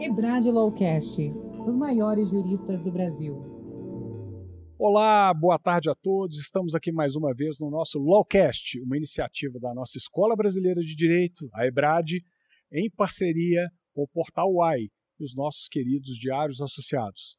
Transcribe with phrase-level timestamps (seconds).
[0.00, 1.30] Ebrad Lawcast,
[1.66, 3.36] os maiores juristas do Brasil.
[4.78, 6.38] Olá, boa tarde a todos.
[6.38, 10.94] Estamos aqui mais uma vez no nosso Lawcast, uma iniciativa da nossa Escola Brasileira de
[10.94, 12.22] Direito, a EBRAD,
[12.72, 14.88] em parceria com o Portal UAI
[15.18, 17.36] e os nossos queridos diários associados.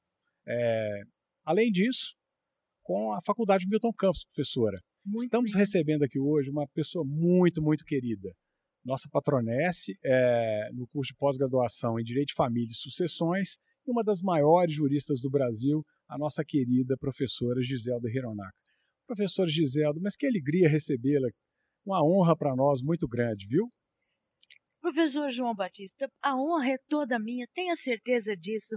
[0.47, 1.01] É,
[1.43, 2.13] além disso,
[2.83, 4.77] com a Faculdade Milton Campos, professora.
[5.03, 5.59] Muito Estamos bem.
[5.59, 8.29] recebendo aqui hoje uma pessoa muito, muito querida.
[8.83, 14.03] Nossa patronesse é, no curso de pós-graduação em Direito de Família e Sucessões e uma
[14.03, 18.53] das maiores juristas do Brasil, a nossa querida professora Giselda Hironaka.
[19.05, 21.27] Professora Giselda, mas que alegria recebê-la.
[21.85, 23.67] Uma honra para nós muito grande, viu?
[24.81, 28.75] Professor João Batista, a honra é toda minha, tenha certeza disso.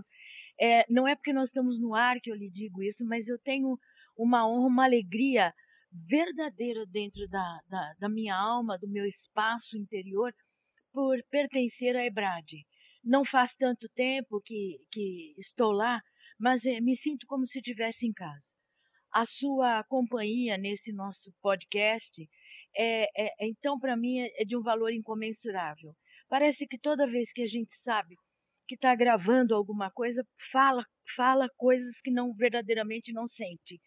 [0.60, 3.38] É, não é porque nós estamos no ar que eu lhe digo isso, mas eu
[3.42, 3.78] tenho
[4.16, 5.52] uma honra, uma alegria
[5.94, 10.34] verdadeira dentro da, da, da minha alma, do meu espaço interior,
[10.92, 12.66] por pertencer à Ebrade.
[13.02, 16.00] Não faz tanto tempo que, que estou lá,
[16.38, 18.52] mas é, me sinto como se estivesse em casa.
[19.12, 22.28] A sua companhia nesse nosso podcast,
[22.76, 25.94] é, é então, para mim, é, é de um valor incomensurável.
[26.28, 28.16] Parece que toda vez que a gente sabe
[28.66, 30.84] que está gravando alguma coisa, fala,
[31.14, 33.80] fala coisas que não verdadeiramente não sente.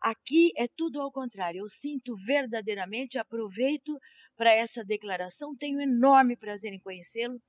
[0.00, 1.60] Aqui é tudo ao contrário.
[1.60, 3.98] Eu sinto verdadeiramente, aproveito
[4.36, 7.40] para essa declaração, tenho enorme prazer em conhecê-lo,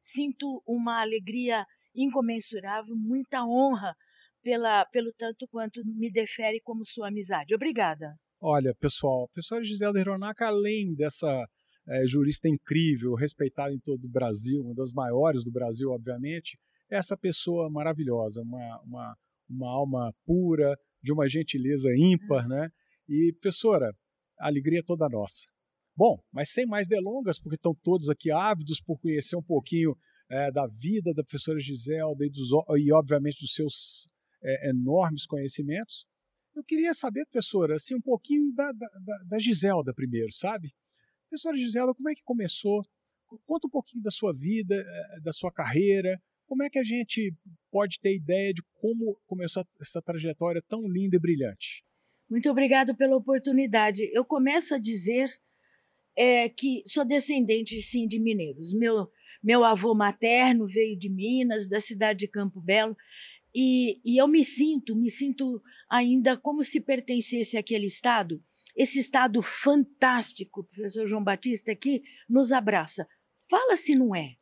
[0.00, 3.94] sinto uma alegria incomensurável, muita honra
[4.42, 7.54] pela, pelo tanto quanto me defere como sua amizade.
[7.54, 8.14] Obrigada.
[8.40, 11.44] Olha, pessoal, a professora Gisela Hironaca, além dessa
[11.88, 16.56] é, jurista incrível, respeitada em todo o Brasil, uma das maiores do Brasil, obviamente,
[16.88, 19.16] essa pessoa maravilhosa, uma, uma,
[19.50, 22.48] uma alma pura, de uma gentileza ímpar, hum.
[22.48, 22.70] né?
[23.08, 23.94] E, professora,
[24.38, 25.46] a alegria é toda nossa.
[25.96, 29.96] Bom, mas sem mais delongas, porque estão todos aqui ávidos por conhecer um pouquinho
[30.30, 34.08] é, da vida da professora Giselda e, dos, e obviamente, dos seus
[34.42, 36.06] é, enormes conhecimentos,
[36.54, 40.72] eu queria saber, professora, assim, um pouquinho da, da, da Giselda primeiro, sabe?
[41.28, 42.82] Professora Giselda, como é que começou?
[43.46, 47.34] Conta um pouquinho da sua vida, eh, da sua carreira, como é que a gente
[47.70, 51.84] pode ter ideia de como começou essa trajetória tão linda e brilhante?
[52.28, 54.08] Muito obrigado pela oportunidade.
[54.12, 55.30] Eu começo a dizer
[56.16, 58.72] é, que sou descendente, sim, de mineiros.
[58.72, 59.08] Meu,
[59.42, 62.96] meu avô materno veio de Minas, da cidade de Campo Belo,
[63.54, 68.42] e, e, eu me sinto, me sinto ainda como se pertencesse àquele estado,
[68.76, 73.08] esse estado fantástico, professor João Batista aqui nos abraça.
[73.48, 74.37] Fala se não é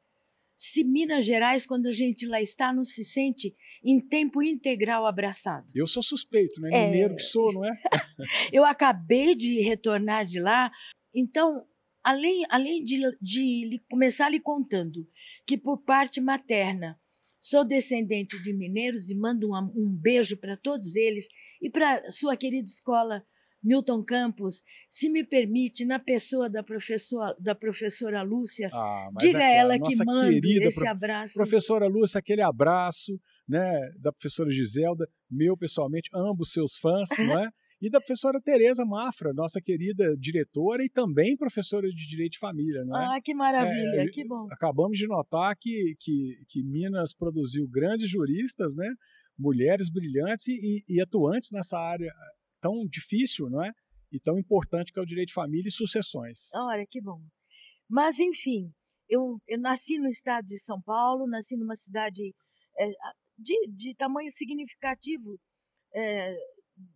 [0.56, 5.66] se Minas Gerais, quando a gente lá está, não se sente em tempo integral abraçado.
[5.74, 6.70] Eu sou suspeito, né?
[6.72, 6.86] É...
[6.86, 7.72] Mineiro que sou, não é?
[8.52, 10.70] eu acabei de retornar de lá,
[11.14, 11.64] então,
[12.02, 15.06] além, além de, de começar lhe contando
[15.46, 16.98] que por parte materna
[17.40, 21.28] sou descendente de mineiros e mando um, um beijo para todos eles
[21.62, 23.24] e para sua querida escola
[23.66, 29.50] Milton Campos, se me permite, na pessoa da professora, da professora Lúcia, ah, diga a
[29.50, 30.88] ela que manda esse prof...
[30.88, 31.34] abraço.
[31.34, 33.18] Professora Lúcia, aquele abraço
[33.48, 37.48] né, da professora Giselda, meu pessoalmente, ambos seus fãs, não é?
[37.82, 42.84] e da professora Tereza Mafra, nossa querida diretora e também professora de Direito de Família.
[42.84, 43.16] Não é?
[43.16, 44.46] Ah, que maravilha, é, que bom.
[44.50, 48.88] Acabamos de notar que, que, que Minas produziu grandes juristas, né?
[49.38, 52.10] mulheres brilhantes e, e, atuantes nessa área
[52.66, 53.70] tão difícil, não é?
[54.12, 56.50] E tão importante que é o direito de família e sucessões.
[56.54, 57.20] Olha, que bom.
[57.88, 58.72] Mas, enfim,
[59.08, 62.34] eu, eu nasci no estado de São Paulo, nasci numa cidade
[62.78, 62.90] é,
[63.38, 65.38] de, de tamanho significativo
[65.94, 66.34] é,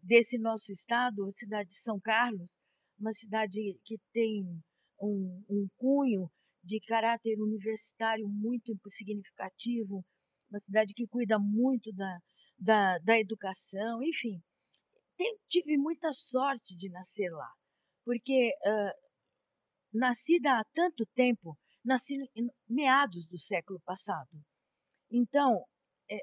[0.03, 2.58] desse nosso estado, a cidade de São Carlos,
[2.98, 4.44] uma cidade que tem
[5.00, 6.28] um, um cunho
[6.62, 10.04] de caráter universitário muito significativo,
[10.50, 12.19] uma cidade que cuida muito da,
[12.58, 14.42] da, da educação, enfim
[15.48, 17.50] tive muita sorte de nascer lá,
[18.04, 19.10] porque uh,
[19.92, 24.31] nascida há tanto tempo, nasci em meados do século passado.
[25.11, 25.64] Então,
[26.11, 26.19] é,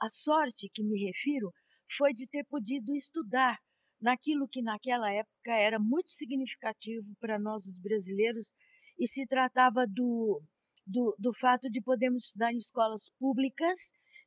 [0.00, 1.52] a sorte que me refiro
[1.96, 3.58] foi de ter podido estudar
[4.00, 8.54] naquilo que naquela época era muito significativo para nós os brasileiros
[8.98, 10.42] e se tratava do,
[10.86, 13.78] do, do fato de podermos estudar em escolas públicas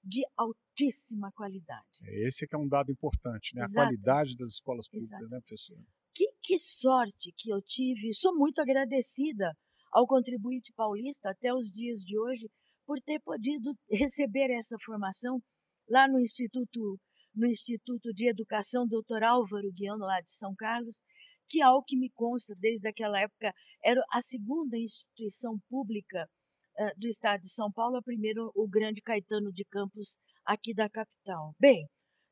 [0.04, 2.00] de altíssima qualidade.
[2.04, 3.62] É, esse é que é um dado importante, né?
[3.62, 3.80] Exato.
[3.80, 5.30] A qualidade das escolas públicas, Exato.
[5.30, 5.82] né, professora?
[6.14, 8.14] Que, que sorte que eu tive.
[8.14, 9.56] Sou muito agradecida
[9.92, 12.50] ao contribuinte paulista até os dias de hoje
[12.86, 15.42] por ter podido receber essa formação
[15.88, 17.00] lá no Instituto
[17.36, 19.24] no Instituto de Educação Dr.
[19.24, 21.02] Álvaro Guiano, lá de São Carlos,
[21.50, 23.52] que, ao que me consta, desde aquela época,
[23.84, 26.30] era a segunda instituição pública
[26.80, 30.90] uh, do estado de São Paulo, a primeiro o grande Caetano de Campos aqui da
[30.90, 31.56] capital.
[31.60, 31.88] Bem,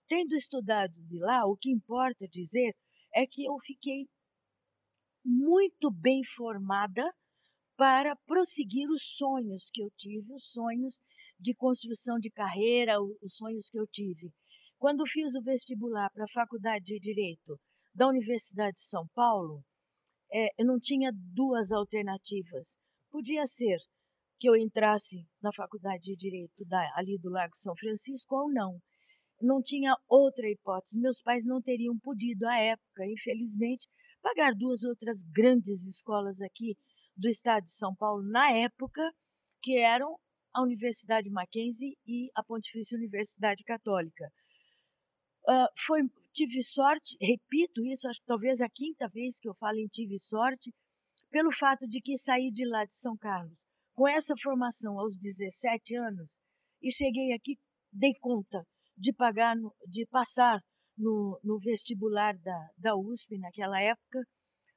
[0.08, 2.76] tendo estudado de lá, o que importa dizer
[3.14, 4.08] é que eu fiquei
[5.24, 7.04] muito bem formada
[7.78, 11.00] para prosseguir os sonhos que eu tive, os sonhos
[11.40, 14.30] de construção de carreira, os sonhos que eu tive.
[14.78, 17.60] Quando fiz o vestibular para a Faculdade de Direito
[17.94, 19.64] da Universidade de São Paulo,
[20.32, 22.78] é, eu não tinha duas alternativas.
[23.10, 23.78] Podia ser
[24.42, 28.82] que eu entrasse na Faculdade de Direito da, ali do Lago São Francisco ou não.
[29.40, 31.00] Não tinha outra hipótese.
[31.00, 33.88] Meus pais não teriam podido, à época, infelizmente,
[34.20, 36.76] pagar duas outras grandes escolas aqui
[37.16, 39.14] do estado de São Paulo, na época,
[39.62, 40.18] que eram
[40.56, 44.26] a Universidade Mackenzie e a Pontifícia Universidade Católica.
[45.48, 46.02] Uh, foi,
[46.34, 50.18] tive sorte, repito isso, acho que talvez a quinta vez que eu falo em tive
[50.18, 50.74] sorte,
[51.30, 53.71] pelo fato de que saí de lá de São Carlos
[54.02, 56.40] com essa formação aos 17 anos
[56.82, 57.60] e cheguei aqui,
[57.94, 58.66] dei conta
[58.98, 59.56] de pagar,
[59.88, 60.60] de passar
[60.98, 64.24] no, no, vestibular da, da USP naquela época,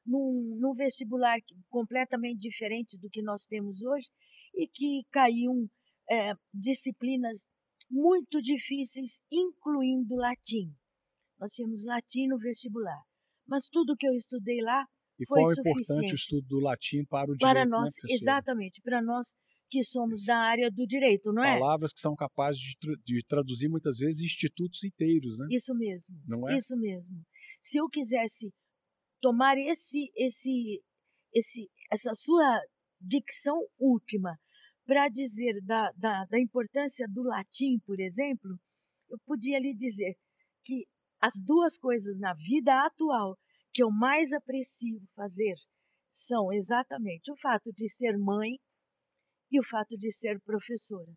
[0.04, 1.38] num, num vestibular
[1.70, 4.10] completamente diferente do que nós temos hoje
[4.54, 5.70] e que caíam
[6.10, 7.46] é, disciplinas
[7.90, 10.70] muito difíceis, incluindo latim.
[11.40, 13.00] Nós tínhamos latim no vestibular,
[13.48, 14.86] mas tudo que eu estudei lá
[15.18, 15.82] e foi qual é suficiente.
[15.82, 17.54] importante o estudo do latim para o direito?
[17.54, 19.34] Para nós, né, exatamente, para nós
[19.70, 21.58] que somos da área do direito, não é?
[21.58, 25.46] Palavras que são capazes de, tra de, traduzir muitas vezes institutos inteiros, né?
[25.50, 26.14] Isso mesmo.
[26.26, 26.56] Não é?
[26.56, 27.24] Isso mesmo.
[27.60, 28.52] Se eu quisesse
[29.20, 30.82] tomar esse, esse,
[31.32, 32.60] esse, essa sua
[33.00, 34.38] dicção última
[34.86, 38.58] para dizer da, da, da importância do latim, por exemplo,
[39.10, 40.14] eu podia lhe dizer
[40.62, 40.86] que
[41.20, 43.38] as duas coisas na vida atual
[43.74, 45.56] que eu mais aprecio fazer
[46.12, 48.56] são exatamente o fato de ser mãe
[49.50, 51.12] e o fato de ser professora.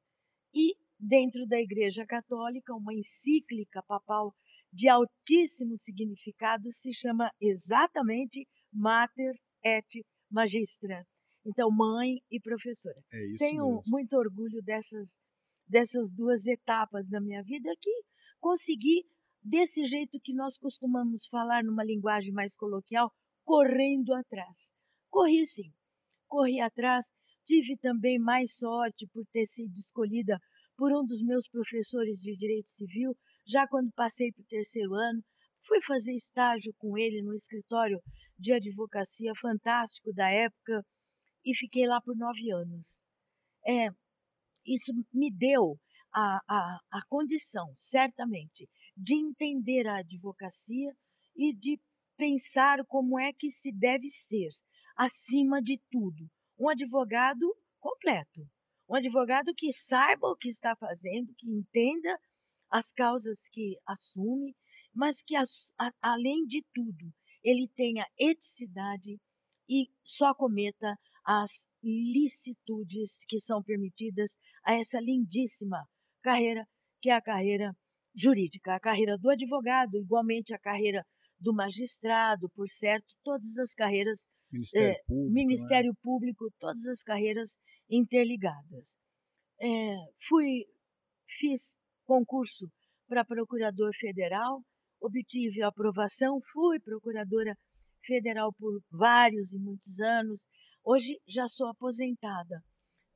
[0.54, 4.34] E dentro da Igreja Católica, uma encíclica papal
[4.74, 11.06] de altíssimo significado se chama exatamente Mater et Magistra.
[11.46, 13.00] Então, mãe e professora.
[13.14, 13.82] É isso Tenho mesmo.
[13.88, 15.16] muito orgulho dessas,
[15.68, 18.04] dessas duas etapas da minha vida que
[18.40, 19.06] consegui,
[19.48, 23.12] desse jeito que nós costumamos falar numa linguagem mais coloquial,
[23.46, 24.74] correndo atrás.
[25.10, 25.74] Corri sim,
[26.28, 27.06] corri atrás.
[27.46, 30.38] Tive também mais sorte por ter sido escolhida
[30.76, 33.18] por um dos meus professores de direito civil,
[33.48, 35.24] já quando passei para o terceiro ano.
[35.66, 38.02] Fui fazer estágio com ele no escritório
[38.38, 40.86] de advocacia fantástico da época
[41.46, 43.02] e fiquei lá por nove anos.
[43.66, 43.88] É,
[44.66, 45.80] isso me deu
[46.14, 48.68] a, a, a condição, certamente,
[48.98, 50.92] de entender a advocacia
[51.36, 51.80] e de
[52.18, 54.50] pensar como é que se deve ser,
[54.96, 56.28] acima de tudo,
[56.60, 57.46] um advogado
[57.80, 58.42] completo.
[58.90, 62.20] Um advogado que saiba o que está fazendo, que entenda
[62.72, 64.56] as causas que assume,
[64.94, 65.36] mas que,
[66.02, 67.14] além de tudo,
[67.44, 69.20] ele tenha eticidade
[69.70, 75.86] e só cometa as licitudes que são permitidas a essa lindíssima
[76.24, 76.66] carreira,
[77.02, 77.76] que é a carreira
[78.18, 81.06] jurídica, a carreira do advogado, igualmente a carreira
[81.40, 86.00] do magistrado, por certo, todas as carreiras, Ministério, é, Público, Ministério né?
[86.02, 87.58] Público, todas as carreiras
[87.90, 88.98] interligadas.
[89.62, 89.96] É,
[90.28, 90.66] fui,
[91.40, 92.66] fiz concurso
[93.08, 94.62] para procurador federal,
[95.00, 97.56] obtive a aprovação, fui procuradora
[98.04, 100.48] federal por vários e muitos anos,
[100.90, 102.64] Hoje já sou aposentada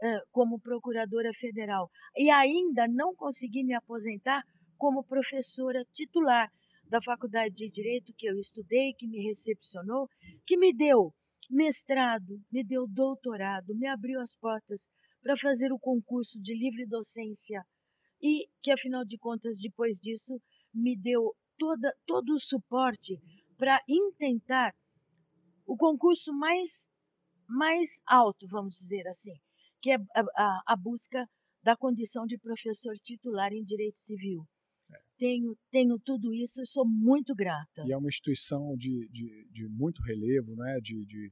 [0.04, 4.44] uh, como procuradora federal e ainda não consegui me aposentar
[4.82, 6.52] como professora titular
[6.90, 10.10] da Faculdade de Direito que eu estudei, que me recepcionou,
[10.44, 11.14] que me deu
[11.52, 14.90] mestrado, me deu doutorado, me abriu as portas
[15.22, 17.64] para fazer o concurso de livre docência
[18.20, 20.42] e que, afinal de contas, depois disso,
[20.74, 23.20] me deu toda, todo o suporte
[23.60, 24.74] para intentar
[25.64, 26.90] o concurso mais
[27.48, 29.36] mais alto, vamos dizer assim,
[29.80, 31.30] que é a, a, a busca
[31.62, 34.44] da condição de professor titular em direito civil.
[35.22, 37.84] Tenho, tenho tudo isso e sou muito grata.
[37.86, 40.80] E é uma instituição de, de, de muito relevo, né?
[40.82, 41.32] de, de,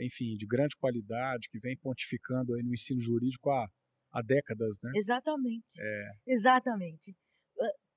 [0.00, 3.66] enfim, de grande qualidade, que vem pontificando aí no ensino jurídico há,
[4.12, 4.76] há décadas.
[4.82, 4.92] Né?
[4.96, 5.80] Exatamente.
[5.80, 6.10] É.
[6.26, 7.16] Exatamente.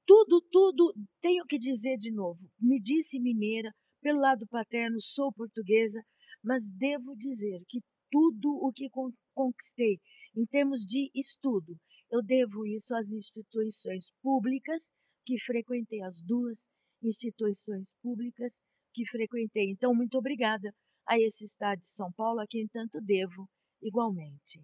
[0.06, 6.01] Tudo, tudo, tenho que dizer de novo, me disse mineira, pelo lado paterno sou portuguesa,
[6.42, 8.88] mas devo dizer que tudo o que
[9.34, 10.00] conquistei
[10.34, 11.75] em termos de estudo,
[12.10, 14.94] eu devo isso às instituições públicas
[15.25, 16.70] que frequentei, as duas
[17.03, 18.60] instituições públicas
[18.94, 19.70] que frequentei.
[19.72, 20.72] Então, muito obrigada
[21.08, 23.48] a esse estado de São Paulo, a quem tanto devo
[23.82, 24.62] igualmente.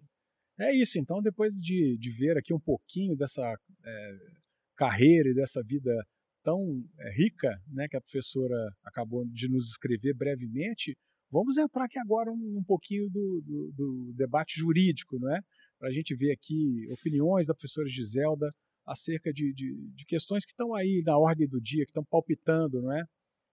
[0.58, 4.18] É isso, então, depois de, de ver aqui um pouquinho dessa é,
[4.76, 5.92] carreira e dessa vida
[6.42, 6.60] tão
[6.98, 10.96] é, rica né, que a professora acabou de nos escrever brevemente,
[11.30, 15.40] vamos entrar aqui agora um, um pouquinho do, do, do, debate jurídico, não é?
[15.78, 18.52] para a gente ver aqui opiniões da professora Giselda
[18.86, 22.82] acerca de, de, de questões que estão aí na ordem do dia, que estão palpitando,
[22.82, 23.04] não é?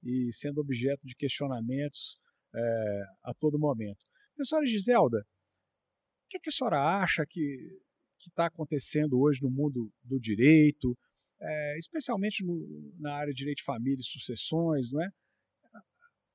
[0.03, 2.19] E sendo objeto de questionamentos
[2.53, 3.99] é, a todo momento.
[4.35, 7.79] Professora Giselda, o que, é que a senhora acha que
[8.19, 10.97] está acontecendo hoje no mundo do direito,
[11.41, 15.09] é, especialmente no, na área de direito de família e sucessões, não é?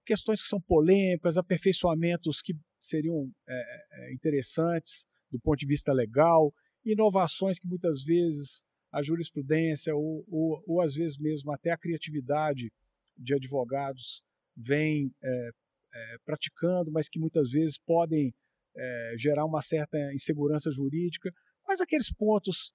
[0.07, 6.53] Questões que são polêmicas, aperfeiçoamentos que seriam é, interessantes do ponto de vista legal,
[6.85, 12.73] inovações que muitas vezes a jurisprudência ou, ou, ou às vezes mesmo até a criatividade
[13.17, 14.23] de advogados
[14.57, 15.51] vem é,
[15.95, 18.33] é, praticando, mas que muitas vezes podem
[18.77, 21.33] é, gerar uma certa insegurança jurídica.
[21.67, 22.73] Mas aqueles pontos,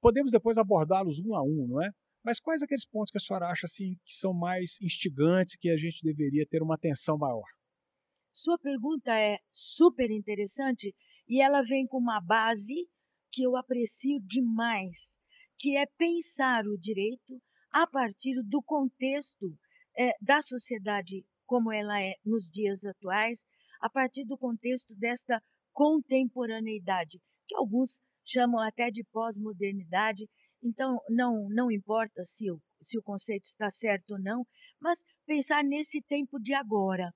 [0.00, 1.90] podemos depois abordá-los um a um, não é?
[2.24, 5.76] Mas quais aqueles pontos que a senhora acha assim, que são mais instigantes, que a
[5.76, 7.46] gente deveria ter uma atenção maior?
[8.32, 10.92] Sua pergunta é super interessante
[11.28, 12.88] e ela vem com uma base
[13.30, 15.18] que eu aprecio demais,
[15.58, 17.40] que é pensar o direito
[17.72, 19.46] a partir do contexto
[19.96, 23.46] é, da sociedade como ela é nos dias atuais,
[23.80, 25.40] a partir do contexto desta
[25.72, 30.28] contemporaneidade, que alguns chamam até de pós-modernidade.
[30.62, 34.44] Então, não, não importa se o, se o conceito está certo ou não,
[34.80, 37.12] mas pensar nesse tempo de agora.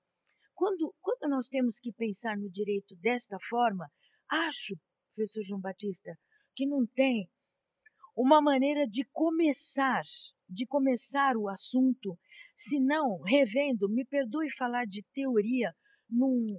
[0.53, 3.87] Quando, quando nós temos que pensar no direito desta forma,
[4.29, 4.75] acho,
[5.15, 6.15] professor João Batista,
[6.55, 7.27] que não tem
[8.15, 10.03] uma maneira de começar,
[10.49, 12.17] de começar o assunto,
[12.55, 15.73] se não revendo, me perdoe falar de teoria
[16.09, 16.57] num,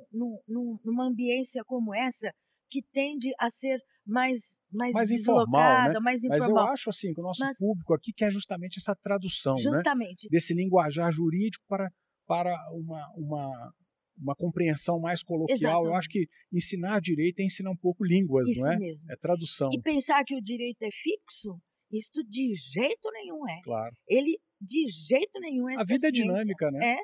[0.49, 2.33] num, numa ambiência como essa,
[2.71, 6.01] que tende a ser mais mais, mais informal, né?
[6.01, 6.49] mais informal.
[6.49, 9.63] Mas eu acho assim que o nosso Mas, público aqui quer justamente essa tradução, né?
[9.63, 10.25] justamente.
[10.25, 10.29] Né?
[10.31, 11.89] desse linguajar jurídico para
[12.27, 13.75] para uma, uma
[14.17, 15.57] uma compreensão mais coloquial.
[15.57, 15.89] Exatamente.
[15.89, 18.79] Eu acho que ensinar direito é ensinar um pouco línguas, Isso não é?
[18.79, 19.11] Mesmo.
[19.11, 19.71] É tradução.
[19.73, 21.59] E pensar que o direito é fixo,
[21.91, 23.61] isso de jeito nenhum é.
[23.63, 23.95] Claro.
[24.09, 25.75] Ele de jeito nenhum é.
[25.77, 26.97] A vida é dinâmica, né?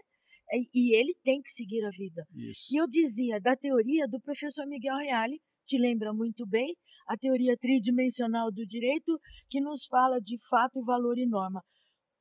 [0.51, 2.25] É, e ele tem que seguir a vida.
[2.35, 2.73] Isso.
[2.73, 6.75] E eu dizia da teoria do professor Miguel Reale, te lembra muito bem,
[7.07, 9.19] a teoria tridimensional do direito,
[9.51, 11.63] que nos fala de fato, valor e norma.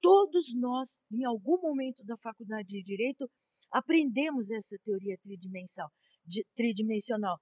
[0.02, 3.30] Todos nós, em algum momento da faculdade de direito,
[3.72, 5.92] aprendemos essa teoria tridimensional.
[6.26, 7.40] De, tridimensional.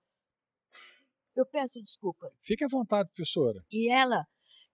[1.35, 2.31] Eu peço desculpa.
[2.41, 3.63] Fique à vontade, professora.
[3.71, 4.25] E ela,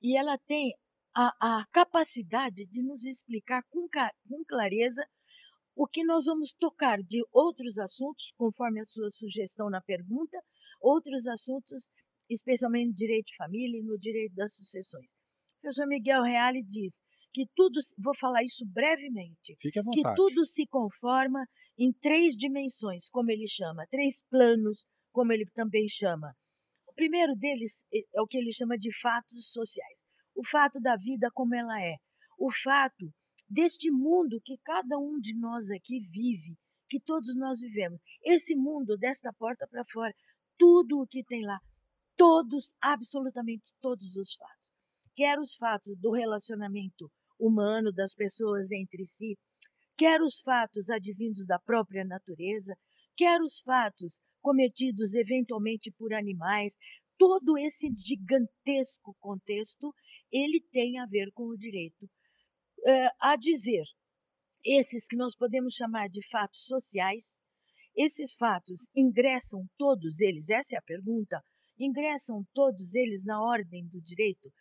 [0.02, 0.76] e ela tem
[1.14, 3.88] a, a capacidade de nos explicar com,
[4.28, 5.04] com clareza
[5.76, 10.38] o que nós vamos tocar de outros assuntos, conforme a sua sugestão na pergunta,
[10.80, 11.90] outros assuntos,
[12.30, 15.12] especialmente no direito de família e no direito das sucessões.
[15.14, 17.02] O professor Miguel Reale diz
[17.34, 20.04] que tudo, vou falar isso brevemente, Fique à vontade.
[20.04, 21.46] que tudo se conforma
[21.78, 26.36] em três dimensões, como ele chama, três planos, como ele também chama.
[26.88, 30.04] O primeiro deles é, é o que ele chama de fatos sociais.
[30.36, 31.96] O fato da vida como ela é.
[32.38, 33.14] O fato
[33.50, 36.58] deste mundo que cada um de nós aqui vive,
[36.90, 38.00] que todos nós vivemos.
[38.24, 40.14] Esse mundo, desta porta para fora,
[40.58, 41.60] tudo o que tem lá,
[42.18, 44.74] todos, absolutamente todos os fatos.
[45.16, 47.12] Quer os fatos do relacionamento
[47.42, 49.38] humano das pessoas entre si,
[49.98, 52.76] quer os fatos advindos da própria natureza,
[53.18, 56.76] quer os fatos cometidos eventualmente por animais,
[57.18, 59.94] todo esse gigantesco contexto,
[60.32, 62.06] ele tem a ver com o direito.
[62.80, 63.84] Uh, a dizer,
[64.64, 67.36] esses que nós podemos chamar de fatos sociais,
[67.96, 71.40] esses fatos ingressam todos eles, essa é a pergunta,
[71.78, 74.52] ingressam todos eles na ordem do direito?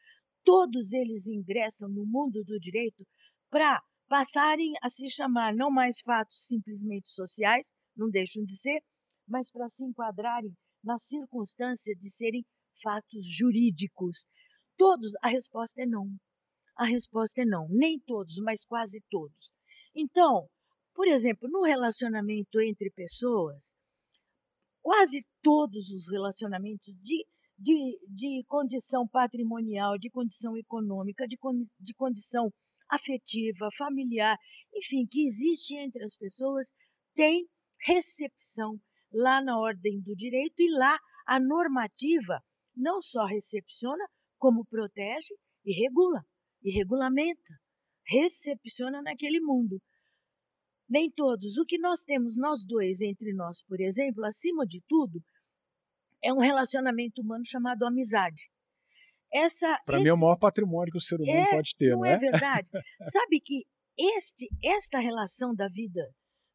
[0.51, 3.07] Todos eles ingressam no mundo do direito
[3.49, 8.83] para passarem a se chamar não mais fatos simplesmente sociais, não deixam de ser,
[9.29, 10.53] mas para se enquadrarem
[10.83, 12.45] na circunstância de serem
[12.83, 14.27] fatos jurídicos.
[14.77, 16.11] Todos, a resposta é não.
[16.77, 17.69] A resposta é não.
[17.69, 19.53] Nem todos, mas quase todos.
[19.95, 20.49] Então,
[20.93, 23.73] por exemplo, no relacionamento entre pessoas,
[24.83, 27.25] quase todos os relacionamentos de
[27.61, 31.37] de, de condição patrimonial, de condição econômica, de,
[31.79, 32.51] de condição
[32.89, 34.37] afetiva, familiar,
[34.75, 36.73] enfim, que existe entre as pessoas,
[37.15, 37.47] tem
[37.85, 38.81] recepção
[39.13, 42.41] lá na ordem do direito e lá a normativa
[42.75, 44.05] não só recepciona,
[44.39, 46.25] como protege e regula,
[46.63, 47.55] e regulamenta,
[48.07, 49.79] recepciona naquele mundo.
[50.89, 51.59] Nem todos.
[51.59, 55.21] O que nós temos, nós dois, entre nós, por exemplo, acima de tudo,
[56.23, 58.43] é um relacionamento humano chamado amizade.
[59.33, 61.99] Essa Para mim é o maior patrimônio que o ser humano é, pode ter, não,
[61.99, 62.19] não é é?
[62.19, 62.69] verdade?
[63.13, 63.65] Sabe que
[63.99, 66.03] este esta relação da vida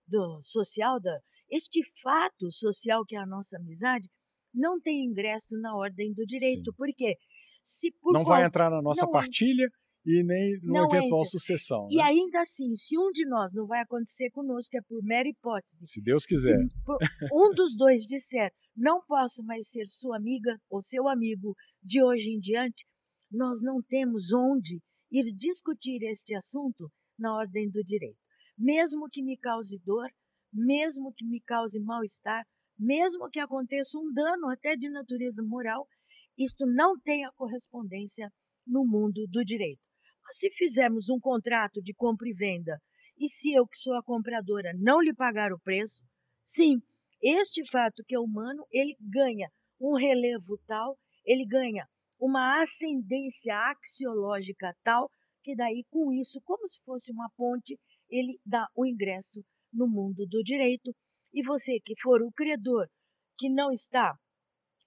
[0.08, 1.18] do social da
[1.50, 4.08] este fato social que é a nossa amizade
[4.54, 6.76] não tem ingresso na ordem do direito, Sim.
[6.78, 7.16] porque
[7.64, 9.22] se por Não vai qual- entrar na nossa não entra.
[9.22, 9.68] partilha
[10.06, 11.32] e nem numa Não eventual entra.
[11.32, 12.04] sucessão, e né?
[12.04, 16.02] ainda assim, se um de nós não vai acontecer conosco é por mera hipótese, Se
[16.02, 16.58] Deus Se quiser.
[16.86, 16.98] po-
[17.34, 22.30] um dos dois disser, não posso mais ser sua amiga ou seu amigo de hoje
[22.30, 22.86] em diante,
[23.32, 24.80] nós não temos onde
[25.12, 28.18] ir discutir este assunto na ordem do direito.
[28.58, 30.10] Mesmo que me cause dor,
[30.54, 32.44] mesmo que me cause mal-estar,
[32.78, 35.88] mesmo que aconteça um dano até de natureza moral,
[36.38, 38.30] isto não tem a correspondência
[38.68, 39.80] no mundo do direito.
[40.26, 42.82] Mas se fizermos um contrato de compra e venda
[43.18, 46.02] e se eu, que sou a compradora, não lhe pagar o preço,
[46.44, 46.82] sim,
[47.22, 51.88] este fato que é humano, ele ganha um relevo tal, ele ganha
[52.20, 55.10] uma ascendência axiológica tal,
[55.44, 57.80] que daí com isso, como se fosse uma ponte,
[58.10, 60.94] ele dá o ingresso no mundo do direito.
[61.34, 62.88] E você que for o credor
[63.38, 64.18] que não está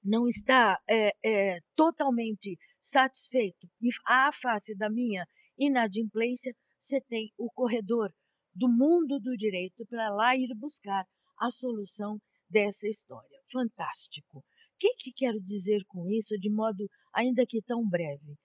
[0.03, 3.69] não está é, é, totalmente satisfeito
[4.07, 5.27] à face da minha
[5.59, 8.13] inadimplência, você tem o corredor
[8.55, 11.05] do mundo do direito para lá ir buscar
[11.39, 12.19] a solução
[12.49, 13.39] dessa história.
[13.53, 14.39] Fantástico.
[14.39, 14.45] O
[14.79, 18.37] que, que quero dizer com isso, de modo ainda que tão breve?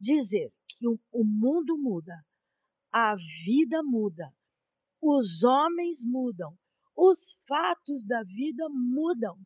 [0.00, 2.14] Dizer que o, o mundo muda,
[2.92, 4.32] a vida muda,
[5.00, 6.56] os homens mudam,
[6.96, 9.36] os fatos da vida mudam,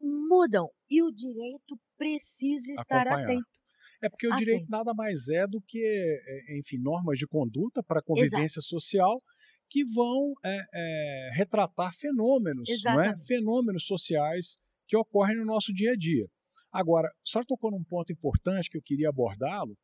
[0.00, 3.24] mudam e o direito precisa estar Acompanhar.
[3.24, 3.56] atento.
[4.02, 4.44] É porque o Atento.
[4.44, 9.22] direito nada mais é do que, é, enfim, normas de conduta para a convivência social
[9.68, 13.16] que vão é, é, retratar fenômenos, não é?
[13.26, 16.26] Fenômenos sociais que ocorrem no nosso dia a dia.
[16.70, 19.76] Agora, só tocou num ponto importante que eu queria abordá-lo,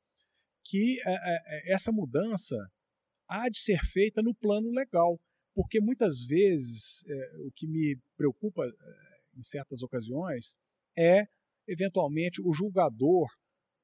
[0.65, 2.57] que é, é, é, essa mudança
[3.29, 5.19] há de ser feita no plano legal,
[5.55, 7.03] porque muitas vezes
[7.47, 8.63] o que me preocupa
[9.37, 10.55] em certas ocasiões
[10.97, 11.27] é,
[11.67, 13.29] eventualmente, o julgador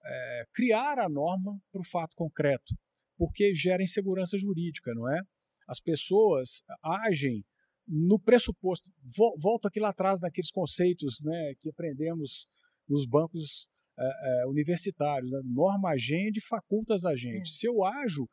[0.05, 2.75] é, criar a norma para o fato concreto,
[3.17, 5.21] porque gera insegurança jurídica, não é?
[5.67, 7.45] As pessoas agem
[7.87, 8.89] no pressuposto.
[9.17, 12.47] Vol, volto aqui lá atrás naqueles conceitos né, que aprendemos
[12.89, 13.67] nos bancos
[13.99, 15.31] é, é, universitários.
[15.31, 15.41] Né?
[15.45, 17.49] Norma agente, facultas agente.
[17.49, 17.53] É.
[17.53, 18.29] Se eu ajo,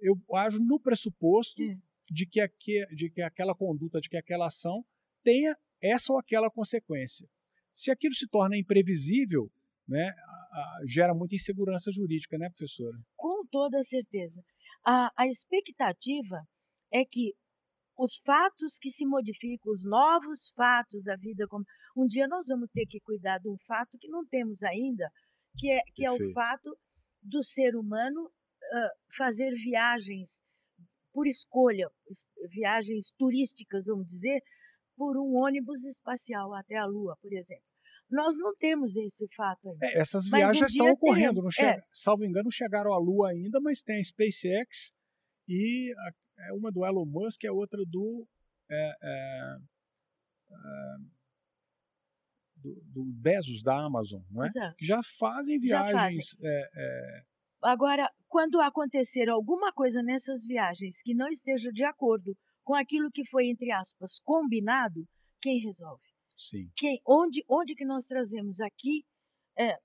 [0.00, 1.76] eu ajo no pressuposto É.
[2.10, 4.84] de, que aque, de que aquela conduta, de que aquela ação
[5.22, 7.26] tenha essa ou aquela consequência.
[7.72, 9.50] Se aquilo se torna imprevisível,
[9.88, 10.12] né,
[10.86, 12.96] gera muita insegurança jurídica, né, professora?
[13.16, 14.40] Com toda certeza.
[14.84, 16.42] A, a expectativa
[16.92, 17.34] é que
[17.98, 21.64] os fatos que se modificam, os novos fatos da vida, como
[21.96, 25.10] um dia nós vamos ter que cuidar de um fato que não temos ainda,
[25.58, 26.76] que é, que é o fato
[27.22, 28.30] do ser humano
[28.72, 30.40] ah, fazer viagens
[31.12, 34.40] por escolha, es- viagens turísticas, vamos dizer,
[35.00, 37.64] por um ônibus espacial até a Lua, por exemplo.
[38.10, 39.86] Nós não temos esse fato ainda.
[39.86, 41.52] É, essas viagens um já estão ocorrendo, teremos, não é.
[41.72, 44.92] chega, salvo engano, chegaram à Lua ainda, mas tem a SpaceX
[45.48, 48.26] e a- é uma do Elon Musk, a outra do,
[48.70, 49.56] é, é,
[50.50, 50.96] é,
[52.56, 54.48] do, do Bezos da Amazon, não é?
[54.48, 54.76] Exato.
[54.76, 55.92] Que já fazem Já fazem.
[55.94, 56.36] viagens.
[56.42, 57.22] é, é,
[57.62, 63.24] Agora, quando acontecer alguma coisa nessas viagens que não esteja de acordo com aquilo que
[63.28, 65.04] foi, entre aspas, combinado,
[65.40, 66.02] quem resolve?
[66.36, 66.70] sim.
[66.76, 69.04] Quem, onde, onde que nós trazemos aqui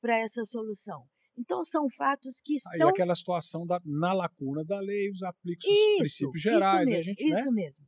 [0.02, 1.04] para essa solução?
[1.38, 2.90] Então, são fatos que Aí estão...
[2.90, 7.00] aquela situação da, na lacuna da lei, os aplica os Isso, princípios isso gerais, mesmo,
[7.00, 7.52] a gente, isso né?
[7.52, 7.86] mesmo.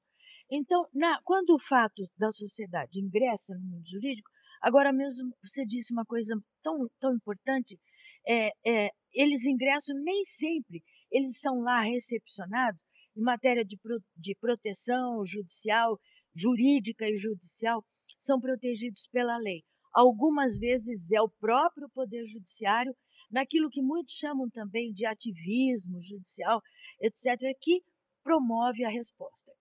[0.51, 4.29] Então, na- quando o fato da sociedade ingressa no mundo jurídico,
[4.61, 7.79] agora mesmo você disse uma coisa tão, tão importante,
[8.27, 12.83] é, é, eles ingressam nem sempre, eles são lá recepcionados
[13.17, 15.99] em matéria de, pro- de proteção judicial,
[16.35, 17.83] jurídica e judicial,
[18.19, 19.63] são protegidos pela lei.
[19.91, 22.95] Algumas vezes é o próprio Poder Judiciário,
[23.31, 26.61] naquilo que muitos chamam também de ativismo judicial,
[27.01, 27.25] etc.,
[27.59, 27.81] que
[28.23, 29.51] promove a resposta.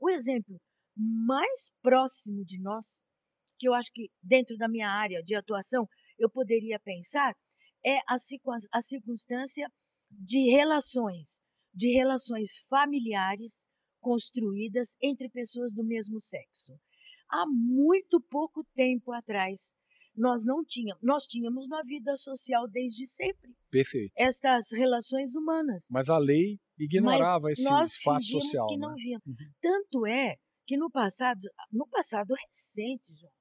[0.00, 0.60] O, exemplo
[0.96, 3.00] mais próximo de nós,
[3.58, 7.34] que eu acho que dentro da minha área de atuação eu poderia pensar,
[7.84, 9.68] é a circunstância
[10.10, 11.40] de relações,
[11.74, 13.68] de relações familiares
[14.00, 16.72] construídas entre pessoas do mesmo sexo.
[17.28, 19.74] Há muito pouco tempo atrás,
[20.16, 24.12] nós não tínhamos, nós tínhamos na vida social desde sempre Perfeito.
[24.16, 25.86] estas relações humanas.
[25.90, 28.66] Mas a lei ignorava Mas esse nós fato social.
[28.68, 28.86] que né?
[28.86, 29.26] não víamos.
[29.26, 29.34] Uhum.
[29.60, 31.40] Tanto é que no passado,
[31.72, 33.32] no passado recente, João,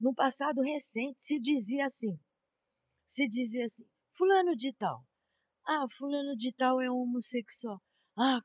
[0.00, 2.18] no passado recente, se dizia assim:
[3.06, 5.02] se dizia assim, fulano de tal,
[5.70, 7.80] ah, fulano de tal é homossexual.
[8.18, 8.40] Ah,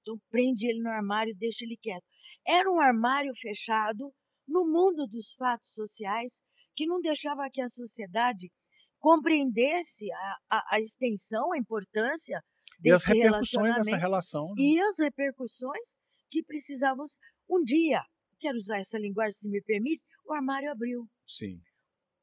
[0.00, 2.04] então prende ele no armário, deixa ele quieto.
[2.46, 4.10] Era um armário fechado
[4.48, 6.40] no mundo dos fatos sociais
[6.74, 8.50] que não deixava que a sociedade
[8.98, 12.42] compreendesse a, a, a extensão, a importância
[12.82, 14.46] e as repercussões dessa relação.
[14.54, 14.62] Né?
[14.62, 15.96] E as repercussões
[16.30, 18.02] que precisávamos um dia,
[18.40, 21.06] quero usar essa linguagem se me permite, o armário abriu.
[21.28, 21.60] Sim.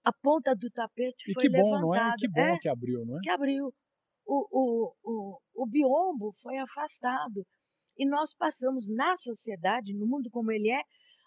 [0.03, 1.81] A ponta do tapete e foi que bom, levantada.
[1.81, 2.15] Não é?
[2.17, 3.21] Que bom é, que abriu, não é?
[3.21, 3.73] Que abriu.
[4.31, 7.43] O, o, o, o biombo foi afastado.
[7.97, 10.81] E nós passamos na sociedade, no mundo como ele é,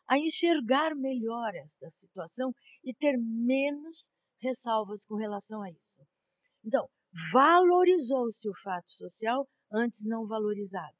[0.08, 2.52] a enxergar melhor esta situação
[2.84, 4.08] e ter menos
[4.40, 6.00] ressalvas com relação a isso.
[6.64, 6.88] Então,
[7.32, 10.96] valorizou-se o fato social, antes não valorizado.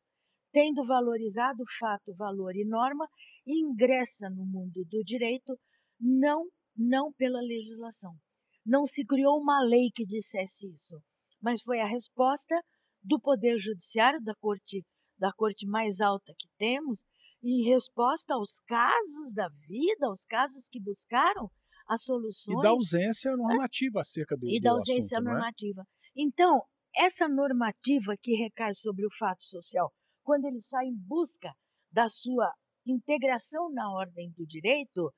[0.51, 3.09] Tendo valorizado fato, valor e norma,
[3.47, 5.57] ingressa no mundo do direito
[6.01, 8.13] não não pela legislação.
[8.67, 11.01] Não se criou uma lei que dissesse isso,
[11.43, 12.55] mas foi a resposta
[13.03, 14.85] do poder judiciário da corte
[15.19, 17.05] da corte mais alta que temos,
[17.43, 21.49] em resposta aos casos da vida, aos casos que buscaram
[21.87, 22.59] as soluções.
[22.59, 25.33] E da ausência normativa acerca do E da ausência assunto, é?
[25.33, 25.83] normativa.
[25.83, 25.85] É?
[26.17, 26.63] Então,
[26.97, 29.93] essa normativa que recai sobre o fato social,
[30.25, 31.53] quando ele sai em busca
[31.91, 32.53] da sua
[32.87, 35.13] integração na ordem do direito,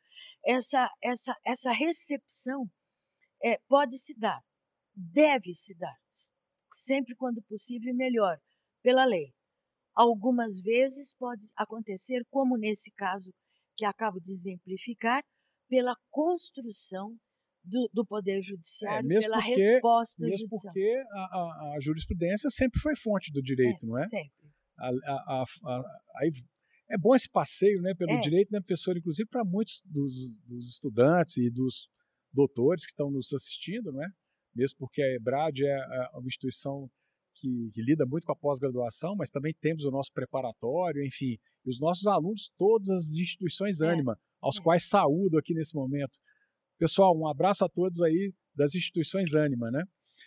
[0.44, 2.66] essa, essa, essa recepção
[3.42, 4.40] é, pode se dar,
[4.94, 5.96] deve se dar,
[6.72, 8.38] sempre quando possível e melhor,
[8.82, 9.32] pela lei.
[9.94, 13.32] Algumas vezes pode acontecer, como nesse caso
[13.76, 15.22] que acabo de exemplificar,
[15.68, 17.16] pela construção
[17.64, 20.72] do, do Poder Judiciário, é, pela porque, resposta mesmo judicial.
[20.72, 24.08] porque a, a, a, jurisprudência sempre foi fonte do direito, é, não é?
[24.08, 24.32] Sempre.
[24.78, 25.44] A,
[26.16, 26.32] aí
[26.90, 28.20] é bom esse passeio né, pelo É.
[28.20, 28.96] direito, né, professor?
[28.96, 30.12] Inclusive para muitos dos,
[30.46, 31.88] dos estudantes e dos
[32.32, 34.08] doutores que estão nos assistindo, não é?
[34.54, 36.88] Mesmo porque a EBRAD é uma instituição
[37.34, 41.70] que, que lida muito com a pós-graduação, mas também temos o nosso preparatório, enfim, e
[41.70, 43.88] os nossos alunos, todas as instituições É.
[43.88, 44.62] Anima, aos É.
[44.62, 46.16] quais saúdo aqui nesse momento.
[46.78, 49.82] Pessoal, um abraço a todos aí das instituições Anima, né?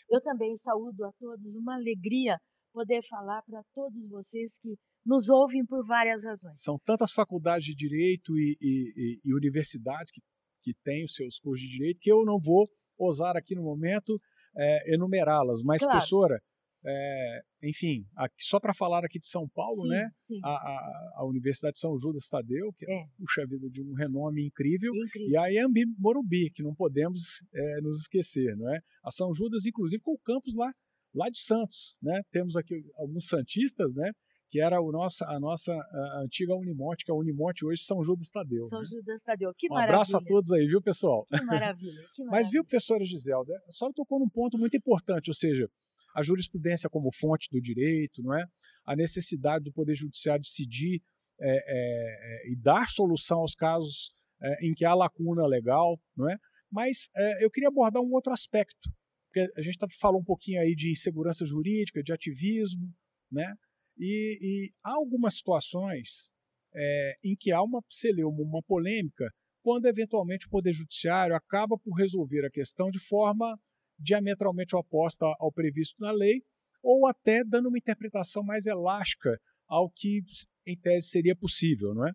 [0.10, 2.38] Eu também saúdo a todos, uma alegria
[2.74, 6.62] poder falar para todos vocês que nos ouvem por várias razões.
[6.62, 10.22] São tantas faculdades de direito e, e- e- e universidades que,
[10.64, 14.20] que têm os seus cursos de direito que eu não vou ousar aqui no momento
[14.58, 15.62] é, enumerá-las.
[15.64, 15.94] Mas, Claro.
[15.98, 16.40] professora,
[16.86, 20.10] é, enfim, aqui- só para falar aqui de São Paulo, sim, né?
[20.20, 23.06] sim, A, a- a Universidade de São Judas Tadeu, que é, É.
[23.18, 25.30] puxa vida, de um renome incrível, incrível.
[25.32, 28.80] e a Iambi Morumbi, que não podemos é, nos esquecer, não é?
[29.04, 30.72] A São Judas, inclusive, com o campus lá,
[31.14, 32.22] lá de Santos, né?
[32.32, 34.12] Temos aqui alguns santistas, né?
[34.50, 38.04] Que era o nossa, a nossa a antiga Unimonte, que é a Unimonte hoje São
[38.04, 38.66] Judas Tadeu.
[38.68, 38.88] São né?
[38.90, 39.54] Judas Tadeu.
[39.58, 39.96] Que Um maravilha.
[39.96, 41.26] abraço a todos aí, viu, pessoal?
[41.26, 42.02] Que maravilha.
[42.14, 42.52] Que Mas maravilha.
[42.52, 45.70] viu, professora Giselda, a senhora tocou num ponto muito importante, ou seja,
[46.16, 48.46] a jurisprudência como fonte do direito, não é?
[48.86, 51.02] A necessidade do Poder Judiciário decidir
[51.40, 56.30] é, é, é, e dar solução aos casos é, em que há lacuna legal, não
[56.30, 56.38] é?
[56.72, 58.90] Mas é, eu queria abordar um outro aspecto,
[59.28, 62.92] porque a gente tá, falou um pouquinho aí de insegurança jurídica, de ativismo,
[63.32, 63.54] né?
[63.98, 66.32] E, e há algumas situações
[66.76, 67.82] é, em que há uma
[68.28, 69.30] uma polêmica,
[69.64, 73.58] quando eventualmente o Poder Judiciário acaba por resolver a questão de forma
[74.00, 76.42] diametralmente oposta ao previsto na lei,
[76.84, 80.22] ou até dando uma interpretação mais elástica ao que,
[80.66, 82.12] em tese, seria possível, não é?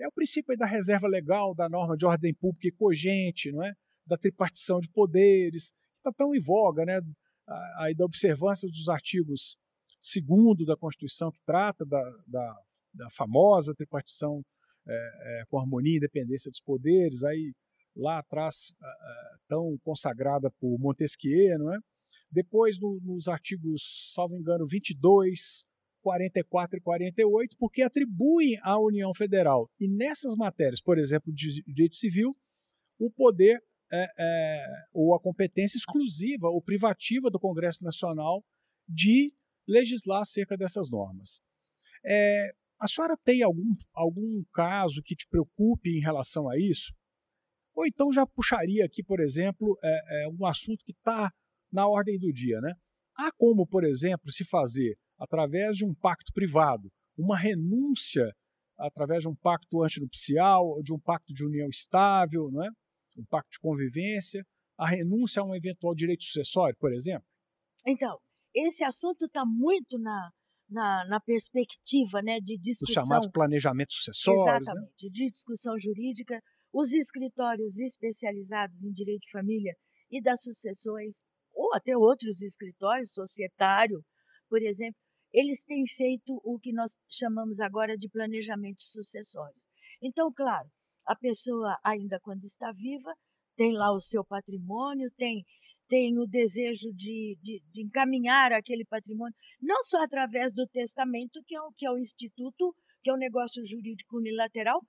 [0.00, 3.72] É o princípio da reserva legal, da norma de ordem pública e cogente, não é?
[4.06, 7.00] Da tripartição de poderes, que está tão em voga, né?
[7.78, 9.56] Aí da observância dos artigos
[10.00, 12.56] 2 da Constituição, que trata da, da,
[12.94, 14.42] da famosa tripartição
[14.86, 14.92] é,
[15.40, 17.52] é, com harmonia e independência dos poderes, aí
[17.96, 18.72] lá atrás
[19.48, 21.78] tão consagrada por Montesquieu, não é?
[22.30, 25.64] Depois no- nos artigos, salvo engano, 22,
[26.02, 31.96] 44 e 48, porque atribuem à União Federal e nessas matérias, por exemplo, de direito
[31.96, 32.30] civil,
[32.98, 38.44] o poder é, é, ou a competência exclusiva ou privativa do Congresso Nacional
[38.86, 39.32] de
[39.68, 41.40] legislar acerca dessas normas.
[42.04, 46.92] É, a senhora tem algum, algum caso que te preocupe em relação a isso?
[47.74, 51.30] Ou então já puxaria aqui, por exemplo, é, é, um assunto que está
[51.72, 52.60] na ordem do dia.
[52.60, 52.72] Né?
[53.16, 58.32] Há como, por exemplo, se fazer, através de um pacto privado, uma renúncia
[58.78, 62.68] através de um pacto antinupcial, de um pacto de união estável, não é?
[63.16, 64.44] um pacto de convivência,
[64.78, 67.26] a renúncia a um eventual direito sucessório, por exemplo?
[67.84, 68.18] Então,
[68.54, 70.30] esse assunto está muito na,
[70.68, 73.02] na, na perspectiva né, de Os discussão.
[73.02, 74.44] chamados planejamentos sucessórios.
[74.44, 74.56] Né?
[74.56, 79.74] Exatamente, de discussão jurídica, os escritórios especializados em direito de família
[80.10, 84.02] e das sucessões, ou até outros escritórios, societário,
[84.48, 84.98] por exemplo,
[85.32, 89.56] eles têm feito o que nós chamamos agora de planejamento sucessório.
[90.02, 90.68] Então, claro,
[91.06, 93.12] a pessoa, ainda quando está viva,
[93.56, 95.44] tem lá o seu patrimônio, tem,
[95.88, 101.56] tem o desejo de, de, de encaminhar aquele patrimônio, não só através do testamento, que
[101.56, 104.80] é o, que é o instituto, que é um negócio jurídico unilateral,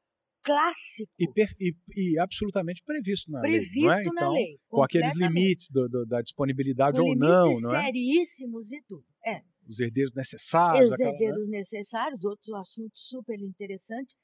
[0.43, 1.11] clássico.
[1.17, 3.87] E, per, e, e, absolutamente previsto na previsto lei.
[3.87, 4.03] Previsto é?
[4.03, 4.59] na então, lei.
[4.67, 7.85] Com aqueles limites do, do, da disponibilidade com ou não, não é?
[7.85, 9.05] seríssimos e tudo.
[9.25, 9.41] É.
[9.67, 10.87] Os herdeiros necessários.
[10.87, 11.57] Os aquela, herdeiros né?
[11.59, 14.15] necessários, outro assunto super interessante.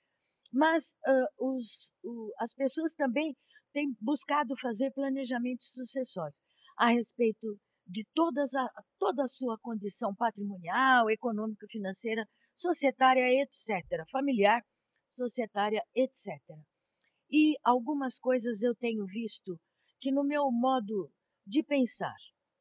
[0.51, 1.65] Mas uh, os,
[2.03, 3.35] uh, as pessoas também
[3.73, 6.41] têm buscado fazer planejamentos sucessórios
[6.77, 7.57] a respeito
[7.87, 14.61] de todas a, toda a sua condição patrimonial, econômica, financeira, societária, etc., familiar,
[15.09, 16.27] societária, etc.
[17.29, 19.59] E algumas coisas eu tenho visto
[19.99, 21.11] que no meu modo
[21.45, 22.15] de pensar,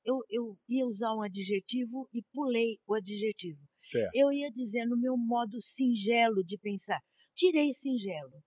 [0.05, 3.61] eu, eu ia usar um adjetivo e pulei o adjetivo.
[3.77, 4.11] Certo.
[4.14, 7.00] Eu ia dizer no meu modo singelo de pensar.
[7.35, 8.42] Tirei singelo,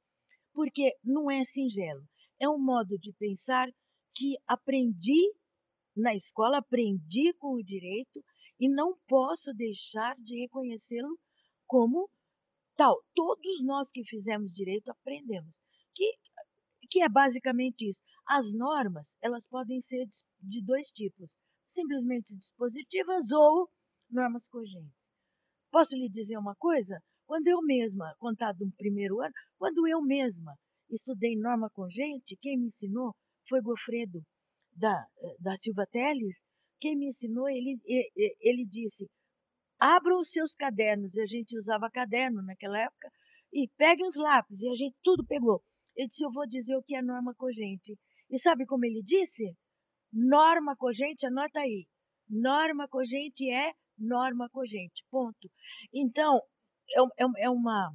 [0.53, 2.03] porque não é singelo.
[2.39, 3.67] É um modo de pensar
[4.13, 5.33] que aprendi
[5.97, 8.23] na escola, aprendi com o direito
[8.59, 11.17] e não posso deixar de reconhecê-lo
[11.65, 12.09] como
[12.75, 13.03] tal.
[13.13, 15.59] Todos nós que fizemos direito aprendemos.
[15.93, 16.13] Que,
[16.89, 18.01] que é basicamente isso.
[18.27, 20.05] As normas, elas podem ser
[20.39, 23.69] de dois tipos: simplesmente dispositivas ou
[24.09, 25.11] normas cogentes.
[25.71, 27.01] Posso lhe dizer uma coisa?
[27.25, 30.55] Quando eu mesma, contado no primeiro ano, quando eu mesma
[30.89, 33.13] estudei norma congente, quem me ensinou
[33.49, 34.21] foi Gofredo
[34.77, 35.05] da,
[35.39, 36.41] da Silva Teles.
[36.79, 39.07] Quem me ensinou, ele, ele, ele disse:
[39.79, 43.09] abram os seus cadernos, e a gente usava caderno naquela época,
[43.51, 45.61] e peguem os lápis, e a gente tudo pegou.
[45.95, 47.97] Ele disse: Eu vou dizer o que é norma cogente.
[48.29, 49.55] E sabe como ele disse?
[50.11, 51.87] Norma cogente, anota aí.
[52.29, 55.49] Norma cogente é norma cogente, ponto.
[55.93, 56.39] Então,
[56.89, 57.91] é, é, é, uma,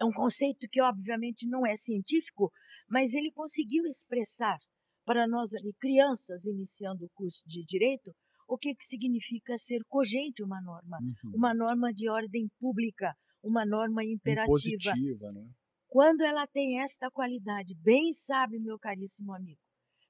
[0.00, 2.50] é um conceito que, obviamente, não é científico,
[2.88, 4.58] mas ele conseguiu expressar
[5.06, 8.12] para nós ali, crianças iniciando o curso de direito,
[8.48, 11.32] o que, que significa ser cogente uma norma, Uhum.
[11.34, 14.44] uma norma de ordem pública, uma norma imperativa.
[14.44, 15.48] Impositiva, né?
[15.88, 19.60] Quando ela tem esta qualidade, bem sabe, meu caríssimo amigo,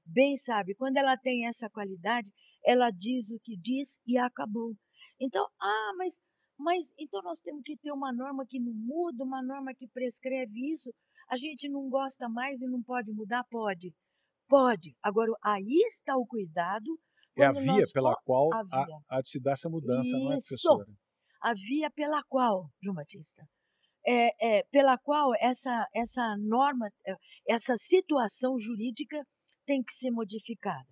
[0.04, 2.30] bem sabe, quando ela tem essa qualidade,
[2.64, 4.74] ela diz o que diz e acabou.
[5.20, 6.20] Então, ah, mas,
[6.58, 10.72] mas então nós temos que ter uma norma que não muda, uma norma que prescreve
[10.72, 10.90] isso.
[11.28, 13.44] A gente não gosta mais e não pode mudar?
[13.50, 13.92] Pode.
[14.48, 14.94] Pode.
[15.02, 16.98] Agora, aí está o cuidado.
[17.36, 18.62] É a via pela qual a
[19.08, 20.48] há, de se dar essa mudança, não é, Isso.
[20.48, 20.86] professora?
[21.46, 23.46] a via pela qual, João Batista,
[24.04, 27.14] é, é, pela qual essa, essa norma, é,
[27.48, 29.22] essa situação jurídica
[29.64, 30.88] tem que ser modificada.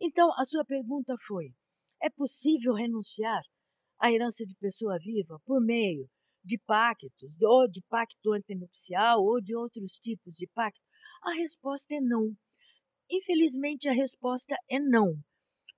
[0.00, 1.52] Então, a sua pergunta foi:
[2.00, 3.42] é possível renunciar
[3.98, 6.08] à herança de pessoa viva por meio
[6.44, 10.80] de pactos, ou de pacto antenupcial, ou de outros tipos de pacto?
[11.24, 12.32] A resposta é não.
[13.10, 15.14] Infelizmente, a resposta é não.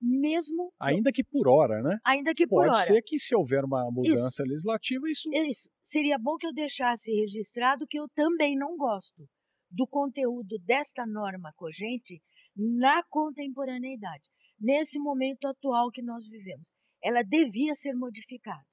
[0.01, 1.97] Mesmo, Ainda que por hora, né?
[2.05, 2.87] ainda que por Pode hora.
[2.87, 5.69] ser que se houver uma mudança legislativa, isso Isso.
[5.83, 9.27] Seria bom que eu deixasse registrado que eu também não gosto
[9.69, 12.21] do conteúdo desta norma cogente
[12.55, 14.23] na contemporaneidade,
[14.57, 16.71] nesse momento atual que nós vivemos.
[17.03, 18.63] Ela devia ser modificada.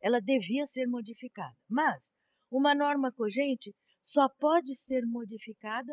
[0.00, 1.56] Ela devia ser modificada.
[1.68, 2.12] Mas
[2.50, 5.92] uma norma cogente só pode ser modificada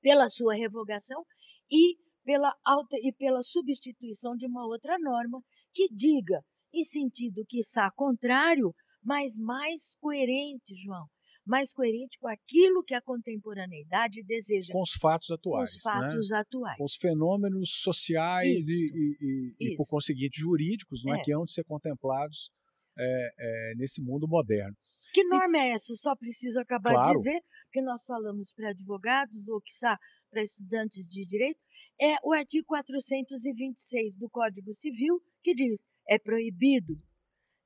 [0.00, 1.22] pela sua revogação
[1.70, 5.40] e pela alta e pela substituição de uma outra norma
[5.72, 6.40] que diga
[6.74, 11.06] em sentido que está contrário, mas mais coerente, João,
[11.46, 16.28] mais coerente com aquilo que a contemporaneidade deseja, com os fatos com atuais, os fatos
[16.28, 16.38] né?
[16.38, 16.76] atuais.
[16.76, 18.72] Com os fenômenos sociais e, Isso.
[18.72, 21.20] e- e- e, por conseguinte, jurídicos, não é?
[21.20, 21.22] É.
[21.22, 22.50] que hão de ser contemplados
[22.98, 24.76] é, é, nesse mundo moderno.
[25.14, 25.92] Que norma é essa?
[25.92, 27.12] Eu só preciso acabar Claro.
[27.12, 29.98] de dizer, que nós falamos para advogados, ou quiçá
[30.30, 31.60] para estudantes de direito,
[32.00, 36.94] é o artigo 426 do Código Civil, que diz: é proibido,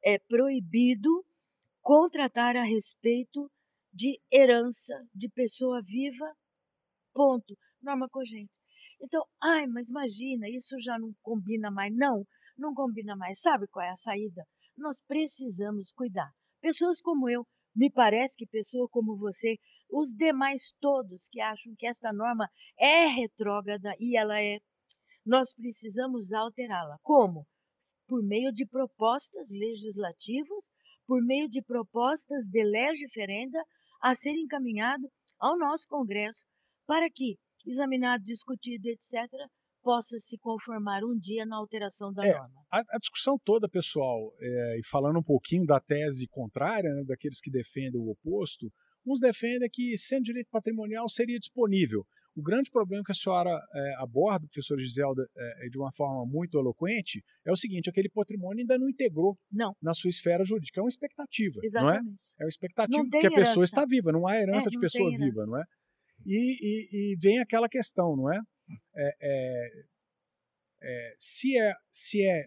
[0.02, 1.24] é proibido
[1.80, 3.50] contratar a respeito
[3.92, 6.34] de herança de pessoa viva,
[7.12, 7.56] ponto.
[7.82, 8.52] Norma cogente.
[9.00, 11.92] Então, ai, mas imagina, isso já não combina mais.
[11.94, 12.24] Não,
[12.56, 13.40] não combina mais.
[13.40, 14.46] Sabe qual é a saída?
[14.76, 16.30] Nós precisamos cuidar.
[16.60, 19.56] Pessoas como eu, me parece que pessoa como você,
[19.92, 24.58] os demais todos que acham que esta norma é retrógrada e ela é,
[25.24, 26.96] nós precisamos alterá-la.
[27.02, 27.46] Como?
[28.08, 30.72] Por meio de propostas legislativas,
[31.06, 33.62] por meio de propostas de lege ferenda
[34.00, 35.06] a ser encaminhado
[35.38, 36.44] ao nosso Congresso
[36.86, 39.30] para que, examinado, discutido, etc.,
[39.82, 42.54] possa se conformar um dia na alteração da É, norma.
[42.70, 47.40] A, a discussão toda, pessoal, é, e falando um pouquinho da tese contrária, né, daqueles
[47.40, 48.72] que defendem o oposto,
[49.06, 52.04] uns defendem que, sendo direito patrimonial, seria disponível.
[52.34, 56.58] O grande problema que a senhora é, aborda, professora Giselda, é, de uma forma muito
[56.58, 60.80] eloquente, é o seguinte: aquele patrimônio ainda não integrou Não, na sua esfera jurídica.
[60.80, 61.66] É uma expectativa, não é?
[61.96, 62.16] exatamente.
[62.40, 63.64] É uma expectativa porque a pessoa herança.
[63.64, 65.46] está viva, não há herança É, de pessoa tem viva, herança.
[65.50, 65.64] não é?
[66.24, 68.40] E, e- e vem aquela questão, não é?
[68.96, 69.68] É, é,
[70.82, 72.46] é, se, é se é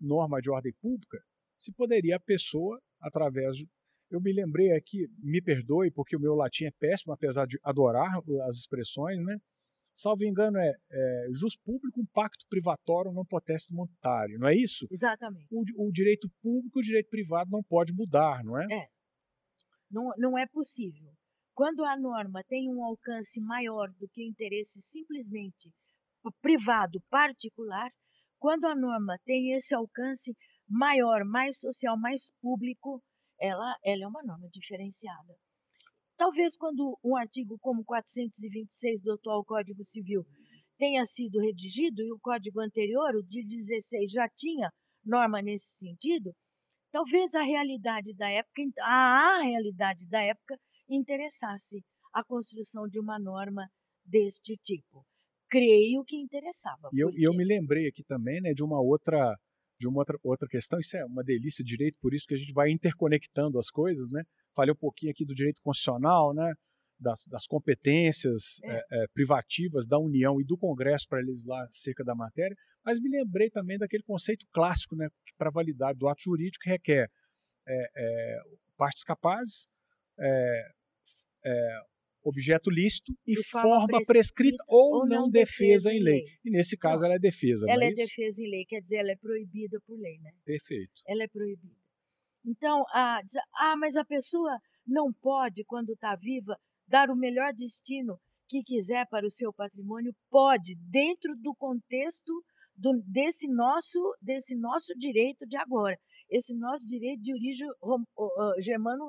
[0.00, 1.18] norma de ordem pública,
[1.56, 3.68] se poderia a pessoa, através de.
[4.10, 8.20] Eu me lembrei aqui, me perdoe, porque o meu latim é péssimo, apesar de adorar
[8.46, 9.38] as expressões, né?
[9.94, 14.86] Salvo engano, é, é jus público, um pacto privatório não potestas montário, não é isso?
[14.90, 15.46] Exatamente.
[15.50, 18.66] O, o direito público e o direito privado não pode mudar, não é?
[18.70, 18.88] É.
[19.90, 21.12] Não, não é possível.
[21.54, 25.70] Quando a norma tem um alcance maior do que o interesse simplesmente
[26.40, 27.90] privado, particular,
[28.38, 30.34] quando a norma tem esse alcance
[30.68, 33.02] maior, mais social, mais público,
[33.40, 35.34] ela, ela é uma norma diferenciada.
[36.16, 40.24] Talvez quando um artigo como 426 do atual Código Civil
[40.76, 44.70] tenha sido redigido e o código anterior, o de 16, já tinha
[45.04, 46.32] norma nesse sentido,
[46.90, 53.18] talvez a realidade da época, a, a realidade da época interessasse a construção de uma
[53.18, 53.68] norma
[54.04, 55.04] deste tipo.
[55.48, 56.90] Creio que interessava.
[56.92, 59.36] E eu, eu me lembrei aqui também né, de uma outra
[59.80, 62.38] de uma outra, outra questão, isso é uma delícia de direito, por isso que a
[62.38, 64.22] gente vai interconectando as coisas, né?
[64.54, 66.52] Falei um pouquinho aqui do direito constitucional, né?
[66.98, 68.76] Das, das competências É.
[68.92, 73.48] eh, privativas da União e do Congresso para legislar acerca da matéria, mas me lembrei
[73.48, 75.08] também daquele conceito clássico, né?
[75.26, 77.08] Que para validade do ato jurídico requer
[77.66, 78.38] eh,
[78.76, 79.66] partes capazes,
[82.22, 86.14] objeto lícito e forma forma prescrita, ou, não não defesa defesa em lei.
[86.22, 86.24] lei.
[86.44, 89.12] E nesse caso ela é defesa, Ela é é defesa em lei, quer dizer, ela
[89.12, 90.30] é proibida por lei, né?
[90.44, 90.92] Perfeito.
[91.06, 91.74] ela é proibida.
[92.44, 94.56] Então, ah, diz- ah, mas a pessoa
[94.86, 96.56] não pode, quando está viva,
[96.88, 100.12] dar o melhor destino que quiser para o seu patrimônio?
[100.30, 102.32] Pode, dentro do contexto
[102.76, 105.96] do- desse, nosso, desse nosso direito de agora,
[106.30, 108.04] esse nosso direito de origem rom-
[108.58, 109.06] germano-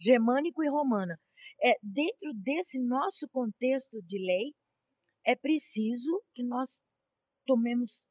[0.00, 1.16] germânico e romana.
[1.62, 4.54] É, dentro desse nosso contexto de lei,
[5.24, 6.80] é preciso que nós
[7.46, 8.02] tomemos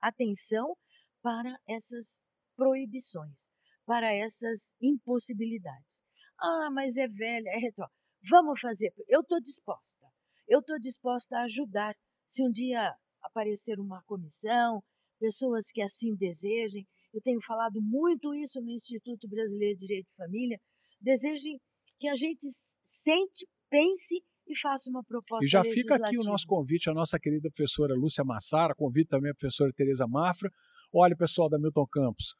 [0.00, 0.76] atenção
[1.22, 3.50] para essas proibições,
[3.86, 6.02] para essas impossibilidades.
[6.38, 7.86] Ah, mas é velha, é retrô.
[8.28, 8.92] Vamos fazer.
[9.08, 10.06] Eu estou disposta.
[10.46, 11.96] Eu estou disposta a ajudar.
[12.26, 14.82] Se um dia aparecer uma comissão,
[15.18, 20.16] pessoas que assim desejem, eu tenho falado muito isso no Instituto Brasileiro de Direito de
[20.16, 20.60] Família,
[21.00, 21.60] desejem
[22.02, 22.48] que a gente
[22.82, 24.16] sente, pense
[24.48, 27.94] e faça uma proposta E já fica aqui o nosso convite à nossa querida professora
[27.94, 30.50] Lúcia Massara, convite também a professora Tereza Mafra.
[30.92, 32.34] Olha, pessoal da Milton Campos,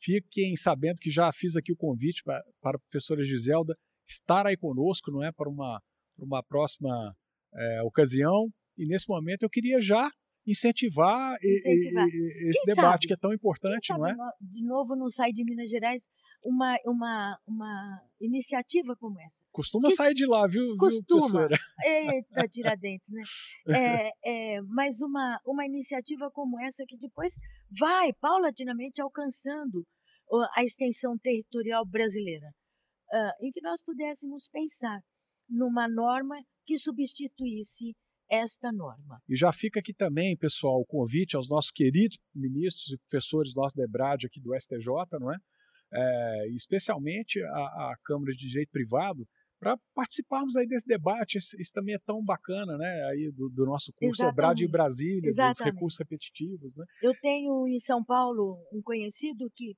[0.00, 4.56] fiquem sabendo que já fiz aqui o convite para, para a professora Giselda estar aí
[4.56, 5.80] conosco, não é, para uma,
[6.16, 7.14] para uma próxima
[7.54, 8.48] eh, ocasião.
[8.76, 10.10] E nesse momento eu queria já
[10.44, 12.06] incentivar, e- e- Incentivar.
[12.08, 13.06] e- esse Quem debate sabe?
[13.06, 14.12] que é tão importante, não é?
[14.40, 16.02] de novo não sai de Minas Gerais
[16.42, 19.42] uma, uma, uma iniciativa como essa.
[19.52, 21.20] Costuma que sair de lá, viu, viu Costuma.
[21.20, 21.56] professora?
[21.84, 23.22] Eita, Tiradentes, né?
[24.24, 27.34] É, é, mas uma, uma iniciativa como essa que depois
[27.78, 29.86] vai paulatinamente alcançando
[30.54, 32.50] a extensão territorial brasileira,
[33.12, 35.00] ah, em que nós pudéssemos pensar
[35.48, 37.94] numa norma que substituísse
[38.30, 39.20] esta norma.
[39.28, 43.74] E já fica aqui também, pessoal, o convite aos nossos queridos ministros e professores nossos
[43.74, 44.86] da EBRAD aqui do STJ,
[45.20, 45.36] não é?
[45.94, 49.26] É, especialmente a, a Câmara de Direito Privado,
[49.60, 51.38] para participarmos aí desse debate.
[51.38, 53.04] Isso, isso também é tão bacana, né?
[53.10, 54.68] Aí do, do nosso curso em Exatamente.
[54.68, 55.74] Brasília, dos Exatamente.
[55.74, 56.84] recursos repetitivos, né?
[57.00, 59.76] Eu tenho em São Paulo um conhecido que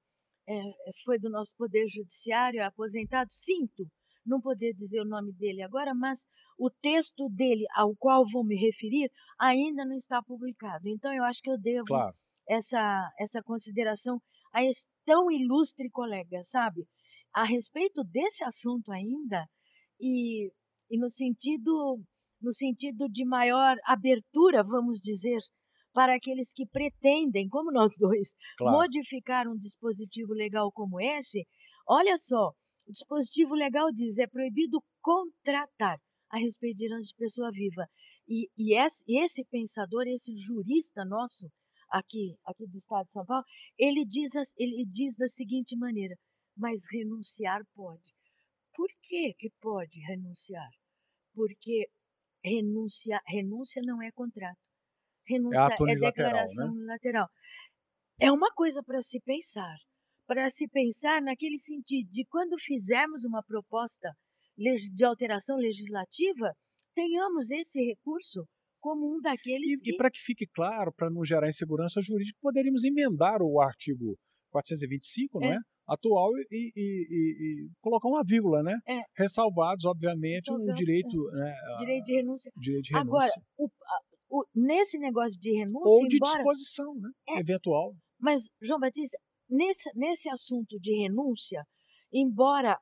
[0.48, 0.62] é,
[1.04, 3.86] foi do nosso Poder Judiciário, é aposentado, sinto
[4.26, 6.24] não poder dizer o nome dele agora, mas
[6.58, 10.88] o texto dele, ao qual vou me referir, ainda não está publicado.
[10.88, 12.16] Então, eu acho que eu devo Claro.
[12.48, 14.20] essa, essa consideração
[14.54, 16.86] a esse tão ilustre colega, sabe?
[17.34, 19.44] A respeito desse assunto ainda,
[20.00, 20.50] e,
[20.90, 22.00] e no sentido
[22.40, 25.38] no sentido de maior abertura, vamos dizer,
[25.94, 28.76] para aqueles que pretendem, como nós dois, Claro.
[28.76, 31.46] modificar um dispositivo legal como esse,
[31.88, 32.50] olha só,
[32.86, 35.98] o dispositivo legal diz é proibido contratar
[36.30, 37.86] a respeito de herança de pessoa viva.
[38.28, 41.50] E, e esse, esse pensador, esse jurista nosso
[41.94, 43.44] aqui, aqui do Estado de São Paulo,
[43.78, 46.16] ele diz, ele diz da seguinte maneira,
[46.56, 48.12] mas renunciar pode.
[48.74, 50.68] Por que, que pode renunciar?
[51.32, 51.88] Porque
[52.44, 54.58] renúncia, renúncia não é contrato.
[55.28, 56.72] É Renúncia é unilateral, declaração né?
[56.72, 57.28] unilateral.
[58.20, 59.76] É uma coisa para se pensar.
[60.26, 64.10] Para se pensar naquele sentido de quando fizermos uma proposta
[64.56, 66.52] de alteração legislativa,
[66.94, 68.46] tenhamos esse recurso
[68.84, 69.96] como um daqueles E, que.
[69.96, 74.14] para que fique claro, para não gerar insegurança jurídica, poderíamos emendar o artigo
[74.52, 75.54] 425, não É.
[75.56, 75.58] é?
[75.88, 78.74] Atual e, e- e- e colocar uma vírgula, né?
[78.86, 79.00] É.
[79.16, 82.52] Ressalvados, obviamente, o direito, né, a- Direito de renúncia.
[82.56, 83.42] direito de Agora, renúncia.
[83.58, 86.34] o- a- o- nesse negócio de renúncia, Ou de embora.
[86.34, 87.10] disposição, né?
[87.30, 87.40] É.
[87.40, 87.94] Eventual.
[88.20, 89.18] Mas, João Batista,
[89.48, 91.62] nesse, nesse assunto de renúncia,
[92.12, 92.78] embora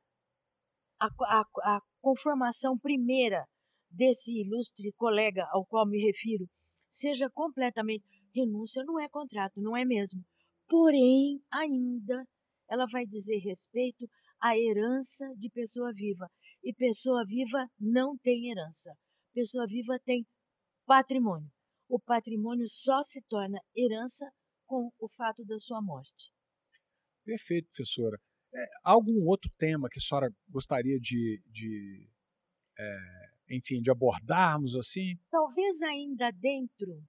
[1.00, 1.44] a, a,
[1.76, 3.44] a conformação primeira
[3.92, 6.48] desse ilustre colega ao qual me refiro
[6.92, 8.04] seja completamente.
[8.34, 10.22] Renúncia não é contrato, não é mesmo.
[10.68, 12.24] Porém, ainda
[12.68, 14.08] ela vai dizer respeito
[14.40, 16.28] à herança de pessoa viva.
[16.62, 18.94] E pessoa viva não tem herança.
[19.34, 20.26] Pessoa viva tem
[20.86, 21.50] patrimônio.
[21.88, 24.30] O patrimônio só se torna herança
[24.66, 26.32] com o fato da sua morte.
[27.24, 28.18] Perfeito, professora.
[28.54, 32.08] É, algum outro tema que a senhora gostaria de, de
[32.78, 35.14] é, enfim, de abordarmos assim?
[35.30, 37.02] Talvez ainda dentro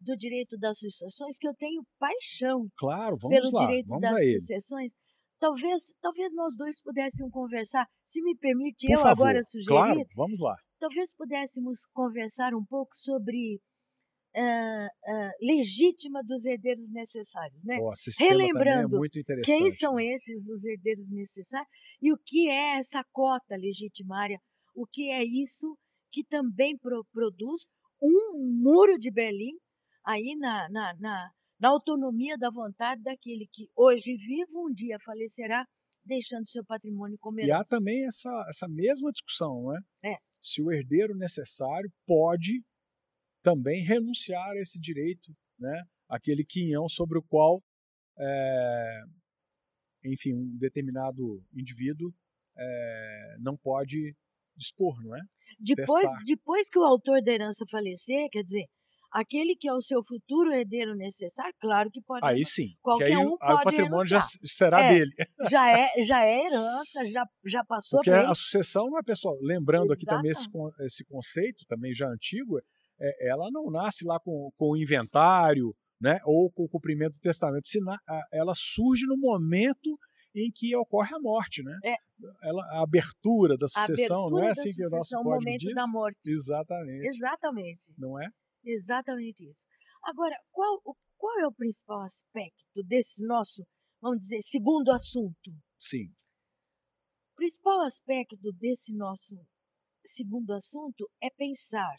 [0.00, 4.40] do direito das sucessões, que eu tenho paixão Claro, vamos pelo lá, direito vamos das
[4.40, 4.92] sucessões,
[5.38, 10.04] talvez, talvez nós dois pudéssemos conversar, se me permite Por eu favor, agora sugerir, claro,
[10.14, 10.54] vamos lá.
[10.78, 13.58] talvez pudéssemos conversar um pouco sobre
[14.36, 17.78] ah, ah, legítima dos herdeiros necessários, né?
[18.20, 19.46] É Relembrando interessante.
[19.46, 21.68] Quem são esses os herdeiros necessários
[22.02, 24.38] e o que é essa cota legitimária?
[24.76, 25.76] O que é isso
[26.12, 27.66] que também pro- produz
[28.00, 29.56] um muro de Berlim
[30.04, 35.64] aí na, na, na, na autonomia da vontade daquele que hoje vivo, um dia falecerá,
[36.04, 37.70] deixando seu patrimônio como E há herança.
[37.70, 39.80] também essa, essa mesma discussão, não é?
[40.12, 40.16] É.
[40.40, 42.62] Se o herdeiro necessário pode
[43.42, 45.82] também renunciar a esse direito, né?
[46.08, 47.60] Aquele quinhão sobre o qual,
[48.18, 49.00] é,
[50.04, 52.12] enfim, um determinado indivíduo
[52.56, 54.14] é, não pode
[54.56, 55.20] dispor, não é?
[55.60, 56.22] Depois, testar.
[56.24, 58.64] depois que o autor da herança falecer, quer dizer,
[59.12, 62.26] aquele que é o seu futuro herdeiro necessário, claro que pode.
[62.26, 64.20] Aí sim, que Qualquer aí, um aí o patrimônio já renunciar.
[64.20, 65.10] s- será É, dele.
[65.50, 69.36] Já é, já é herança, já, já passou Porque a sucessão não é pessoal.
[69.40, 70.46] Lembrando aqui também esse,
[70.80, 72.58] esse conceito, também já antigo,
[73.00, 77.20] é, ela não nasce lá com, com o inventário, né, ou com o cumprimento do
[77.20, 77.64] testamento.
[78.32, 79.96] Ela surge no momento
[80.36, 81.78] em que ocorre a morte, né?
[81.82, 81.96] É.
[82.42, 85.74] Ela, a abertura da sucessão, não é abertura assim que o nosso código momento diz?
[85.74, 86.18] da morte.
[86.26, 87.06] Exatamente.
[87.06, 88.28] Exatamente, Não é?
[88.64, 89.66] exatamente isso.
[90.02, 90.80] Agora, qual,
[91.16, 93.66] qual é o principal aspecto desse nosso,
[94.00, 95.50] vamos dizer, segundo assunto?
[95.78, 96.06] Sim.
[97.32, 99.34] O principal aspecto desse nosso
[100.04, 101.96] segundo assunto é pensar.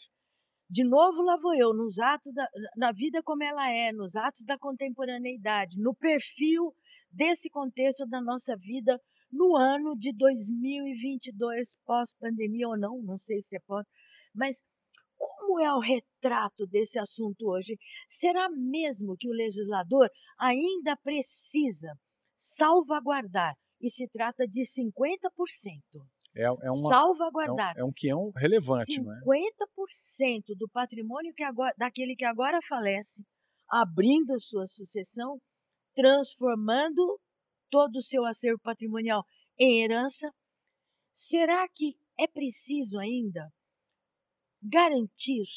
[0.70, 4.44] De novo, lá vou eu, nos atos da, na vida como ela é, nos atos
[4.44, 6.74] da contemporaneidade, no perfil
[7.10, 9.00] desse contexto da nossa vida
[9.30, 13.86] no ano de 2022, pós-pandemia ou não, não sei se é pós,
[14.34, 14.62] mas
[15.16, 17.76] como é o retrato desse assunto hoje?
[18.06, 21.92] Será mesmo que o legislador ainda precisa
[22.36, 25.80] salvaguardar, e se trata de 50%,
[26.36, 29.20] É, é, uma, é, um, salvaguardar é um quião relevante, não é?
[29.20, 33.24] 50% do patrimônio que agora, daquele que agora falece,
[33.68, 35.40] abrindo a sua sucessão,
[35.98, 37.18] transformando
[37.68, 39.24] todo o seu acervo patrimonial
[39.58, 40.32] em herança,
[41.12, 43.52] será que é preciso ainda
[44.62, 45.48] garantir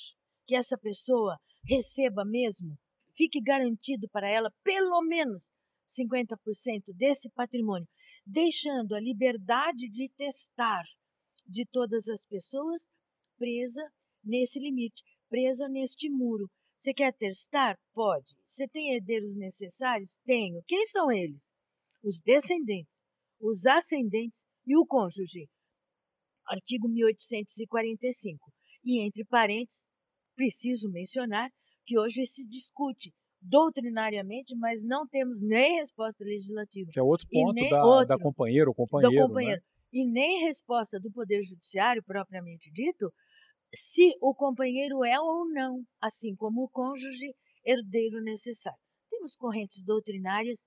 [0.47, 2.75] que essa pessoa receba mesmo,
[3.15, 5.51] fique garantido para ela pelo menos
[5.87, 7.87] 50% desse patrimônio,
[8.25, 10.83] deixando a liberdade de testar
[11.45, 12.89] de todas as pessoas
[13.37, 13.87] presa
[14.23, 16.49] nesse limite, presa neste muro.
[16.82, 17.77] Você quer testar?
[17.93, 18.34] Pode.
[18.43, 20.19] Você tem herdeiros necessários?
[20.25, 20.63] Tenho.
[20.67, 21.47] Quem são eles?
[22.03, 23.03] Os descendentes,
[23.39, 25.47] os ascendentes e o cônjuge.
[26.47, 28.51] Artigo 1845.
[28.84, 29.88] E entre parênteses,
[30.36, 31.51] preciso mencionar
[31.86, 37.69] que hoje se discute doutrinariamente, mas não temos nem resposta legislativa Que é outro ponto
[37.69, 39.67] da, outro da companheira ou do companheiro, companheiro né?
[39.93, 43.13] e nem resposta do Poder Judiciário propriamente dito,
[43.74, 47.34] se o companheiro é ou não, assim como o cônjuge,
[47.65, 48.80] herdeiro necessário.
[49.09, 50.59] Temos correntes doutrinárias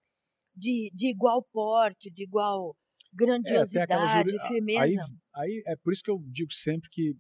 [0.55, 2.75] de, de igual porte, de igual
[3.13, 5.07] É, grandiosidade, juri- a- Aí, firmeza.
[5.35, 7.15] aí é por isso que eu digo sempre que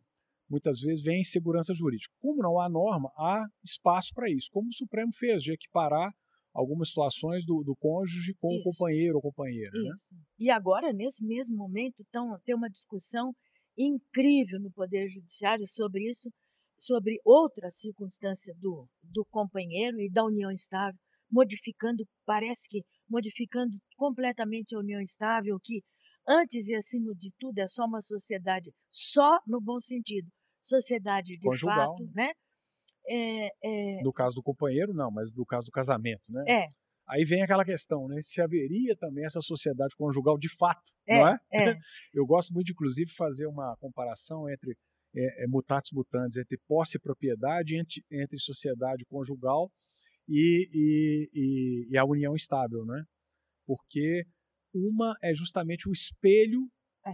[0.48, 2.12] muitas vezes vem insegurança jurídica.
[2.20, 4.48] Como não há norma, há espaço para isso.
[4.52, 6.12] Como o Supremo fez, de equiparar
[6.52, 8.62] algumas situações do, do cônjuge com o Isso.
[8.64, 9.72] companheiro ou companheira.
[9.72, 9.90] Né?
[10.38, 13.34] E agora, nesse mesmo momento, então, tem uma discussão
[13.76, 16.30] incrível no Poder Judiciário sobre isso,
[16.78, 20.98] sobre outra circunstância do, do companheiro e da união estável,
[21.30, 25.82] modificando, parece que modificando completamente a união estável, que
[26.28, 30.28] antes e acima de tudo é só uma sociedade, só no bom sentido,
[30.62, 32.32] sociedade de Conjugal, fato, né?
[33.06, 36.46] É, é, No caso do companheiro, não, mas no caso do casamento, né?
[36.46, 36.68] é,
[37.08, 38.20] Aí vem aquela questão, né?
[38.22, 41.38] Se haveria também essa sociedade conjugal de fato, É, não é?
[41.52, 41.54] é.
[42.14, 44.76] Eu gosto muito, inclusive, de fazer uma comparação entre
[45.16, 49.70] é, é, mutatis mutandis, entre posse e propriedade, entre, entre sociedade conjugal
[50.28, 53.04] e, e, e, e a união estável, né?
[53.66, 54.24] Porque
[54.74, 56.68] uma é justamente o espelho,
[57.06, 57.12] É.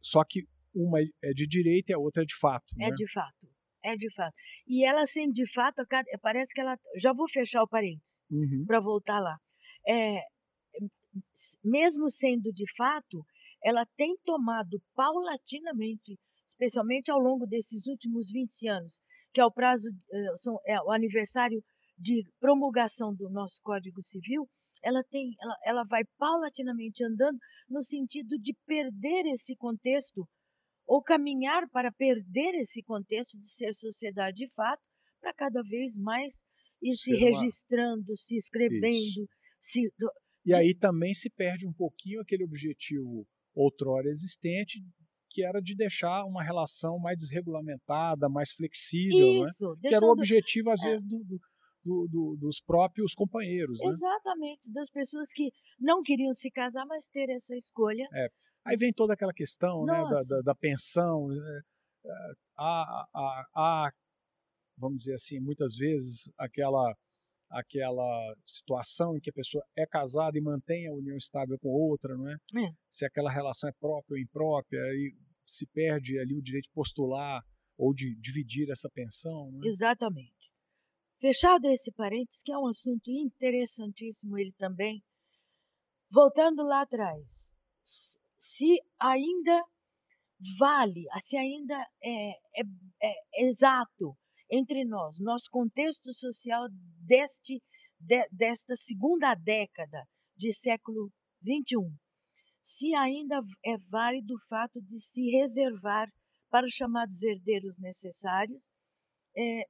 [0.00, 0.42] só que
[0.74, 2.94] uma é de direito e a outra é de fato, É né?
[2.94, 3.48] de fato,
[3.84, 4.34] é de fato.
[4.66, 5.84] E ela sendo de fato,
[6.20, 6.76] parece que ela.
[6.96, 8.64] Já vou fechar o parênteses Uhum.
[8.66, 9.36] para voltar lá.
[9.86, 10.20] É,
[11.62, 13.24] mesmo sendo de fato,
[13.62, 19.00] ela tem tomado paulatinamente, especialmente ao longo desses últimos 20 anos,
[19.32, 21.62] que é o prazo, eh, são, é o aniversário
[21.98, 24.48] de promulgação do nosso Código Civil,
[24.82, 30.28] ela tem, ela, ela vai paulatinamente andando no sentido de perder esse contexto
[30.86, 34.82] ou caminhar para perder esse contexto de ser sociedade de fato,
[35.20, 36.44] para cada vez mais
[36.82, 39.26] ir se uma- registrando, se escrevendo,
[39.60, 39.90] se
[40.44, 44.82] E aí também se perde um pouquinho aquele objetivo outrora existente,
[45.30, 49.48] que era de deixar uma relação mais desregulamentada, mais flexível, né?
[49.48, 50.90] isso, que era o deixando objetivo, às é.
[50.90, 51.40] vezes, do, do-
[51.84, 53.78] do- do- dos próprios companheiros.
[53.80, 53.90] Né?
[53.90, 58.06] exatamente das pessoas que não queriam se casar, mas ter essa escolha.
[58.64, 61.28] Aí vem toda aquela questão né, da, da- da pensão.
[62.56, 63.92] Há, há- há,
[64.76, 66.94] vamos dizer assim, muitas vezes aquela,
[67.50, 72.16] aquela situação em que a pessoa é casada e mantém a união estável com outra,
[72.16, 72.34] não é?
[72.34, 72.70] É.
[72.88, 75.14] Se aquela relação é própria ou imprópria, aí
[75.46, 77.42] se perde ali o direito de postular
[77.76, 79.50] ou de dividir essa pensão.
[79.52, 79.60] Né?
[79.68, 80.50] Exatamente.
[81.20, 85.02] Fechado esse parênteses, que é um assunto interessantíssimo ele também.
[86.10, 87.52] Voltando lá atrás,
[88.44, 89.62] se ainda
[90.58, 92.30] vale, se ainda é,
[92.60, 92.64] é-
[93.02, 93.14] é
[93.46, 94.16] exato
[94.50, 96.66] entre nós, nosso contexto social
[97.06, 97.62] deste,
[97.98, 100.04] de- desta segunda década
[100.36, 101.10] de século
[101.42, 101.90] XXI,
[102.62, 106.08] se ainda é válido o fato de se reservar
[106.50, 108.62] para os chamados herdeiros necessários
[109.36, 109.64] é,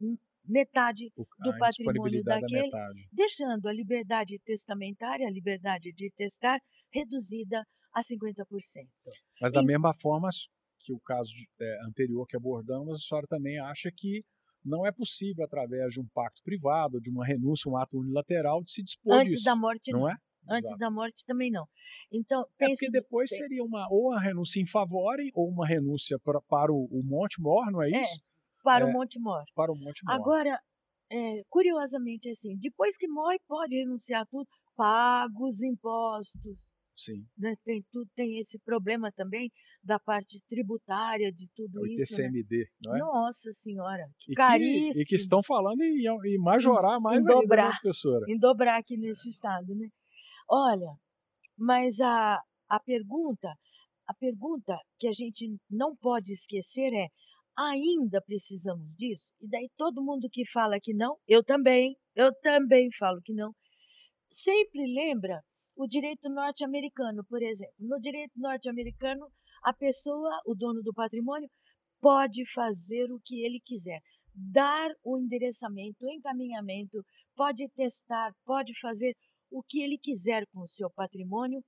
[0.46, 3.08] metade do patrimônio da daquele, metade.
[3.12, 6.58] deixando a liberdade testamentária, a liberdade de testar,
[6.92, 7.64] reduzida
[7.94, 8.88] a 50%.
[9.40, 10.28] Mas da Em- mesma forma
[10.80, 14.22] que o caso de- eh, anterior que abordamos, a senhora também acha que
[14.64, 18.70] não é possível, através de um pacto privado, de uma renúncia, um ato unilateral, de
[18.70, 19.44] se dispor Antes disso.
[19.44, 20.08] da morte, não.
[20.10, 20.16] é?
[20.48, 20.78] Antes Exato.
[20.78, 21.66] da morte também não.
[22.12, 26.18] Então, É porque depois pe- seria uma ou uma renúncia em favore ou uma renúncia
[26.22, 28.00] pra, para o, o Monte Mor, não é É.
[28.02, 28.20] isso?
[28.62, 29.42] para é, o Monte Mor.
[29.54, 30.14] Para o Monte Mor.
[30.14, 30.58] Agora,
[31.10, 36.73] é, curiosamente, assim, depois que morre, pode renunciar a tudo, paga os impostos.
[36.96, 37.26] Sim.
[37.36, 37.54] Né?
[37.64, 39.50] Tem, tudo, tem esse problema também
[39.82, 42.20] da parte tributária de É tudo o isso.
[42.20, 42.28] Né?
[42.28, 42.98] ITCMD, não é?
[42.98, 45.02] Nossa Senhora, que e, que, caríssimo.
[45.02, 47.68] e que estão falando em, em majorar mais em ainda, dobrar.
[47.68, 48.24] né, professora?
[48.28, 49.88] em dobrar aqui nesse estado, né?
[50.48, 50.94] Olha,
[51.58, 53.52] mas a, a pergunta,
[54.06, 57.08] a pergunta que a gente não pode esquecer é:
[57.56, 59.34] ainda precisamos disso?
[59.40, 63.52] E daí todo mundo que fala que não, eu também, eu também falo que não,
[64.30, 65.42] sempre lembra
[65.76, 67.74] o direito norte-americano, por exemplo.
[67.78, 69.26] No direito norte-americano,
[69.62, 71.48] a pessoa, o dono do patrimônio,
[72.00, 74.00] pode fazer o que ele quiser,
[74.34, 77.02] dar o endereçamento, o encaminhamento,
[77.34, 79.16] pode testar, pode fazer
[79.50, 81.62] o que ele quiser com o seu patrimônio,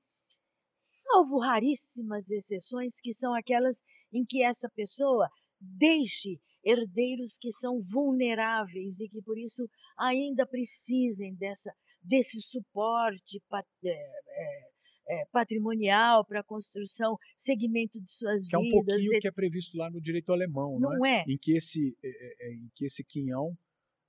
[0.79, 3.83] salvo raríssimas exceções que são aquelas
[4.13, 5.29] em que essa pessoa
[5.61, 11.73] deixe herdeiros que são vulneráveis e que por isso ainda precisem dessa
[12.07, 14.69] desse suporte pat, é, é,
[15.09, 19.21] é, patrimonial para a construção, segmento de suas Que é um vidas, pouquinho o etc.
[19.23, 21.25] que é previsto lá no direito alemão, não, não é?
[21.29, 23.57] Em que esse, é, é, é, em que esse quinhão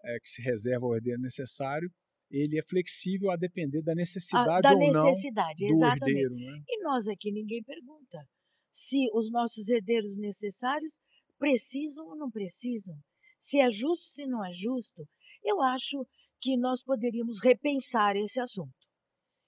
[0.06, 1.90] é, que se reserva ao herdeiro necessário,
[2.30, 6.18] ele é flexível a depender da A- necessidade da ou não necessidade, do exatamente.
[6.20, 6.62] herdeiro, né?
[6.68, 8.26] E nós aqui ninguém pergunta
[8.72, 11.00] se os nossos herdeiros necessários
[11.40, 12.96] precisam ou não precisam,
[13.40, 15.08] se é justo, se não é justo.
[15.44, 16.06] Eu acho
[16.40, 18.74] que nós poderíamos repensar esse assunto.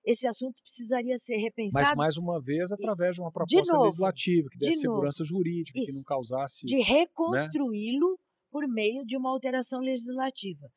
[0.06, 4.48] Esse assunto precisaria ser Mas repensado mais uma vez através de uma proposta novo, legislativa
[4.52, 5.98] que de desse segurança jurídica, que Isso.
[5.98, 8.18] não causasse de reconstruí-lo
[8.50, 10.68] por meio de uma alteração legislativa.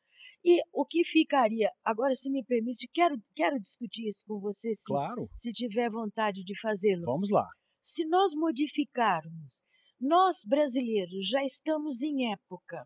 [0.45, 4.83] E o que ficaria, agora se me permite, quero, quero discutir isso com você, se,
[4.83, 5.29] claro.
[5.33, 7.05] se tiver vontade de fazê-lo.
[7.05, 7.47] Vamos lá.
[7.81, 9.63] se nós modificarmos,
[9.99, 12.85] nós brasileiros já estamos em época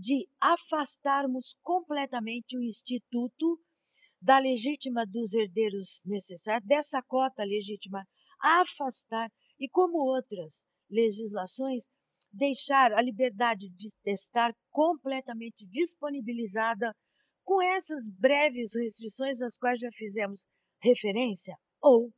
[0.00, 3.60] de afastarmos completamente o Instituto
[4.20, 8.06] da legítima dos herdeiros necessários, dessa cota legítima,
[8.40, 11.84] afastar, e como outras legislações,
[12.32, 16.94] deixar a liberdade de testar completamente disponibilizada
[17.44, 20.46] com essas breves restrições às quais já fizemos
[20.82, 22.10] referência, ou,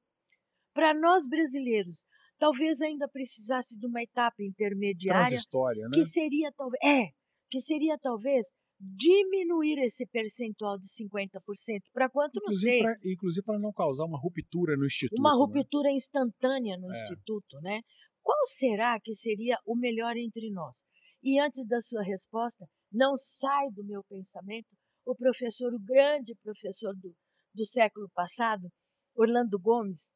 [0.72, 2.04] para nós brasileiros,
[2.38, 5.40] talvez ainda precisasse de uma etapa intermediária
[5.88, 5.94] né?
[5.94, 7.21] que seria talvez é
[7.52, 8.46] que seria talvez
[8.80, 14.04] diminuir esse percentual de 50% para quanto não Inclusive sei pra, inclusive para não causar
[14.06, 15.20] uma ruptura no instituto.
[15.20, 15.38] uma né?
[15.38, 16.92] ruptura instantânea no É.
[16.92, 17.80] instituto né
[18.22, 20.82] qual será que seria o melhor entre nós
[21.22, 24.66] e antes da sua resposta não sai do meu pensamento
[25.06, 27.14] o professor o grande professor do,
[27.54, 28.66] do século passado
[29.14, 30.10] Orlando Gomes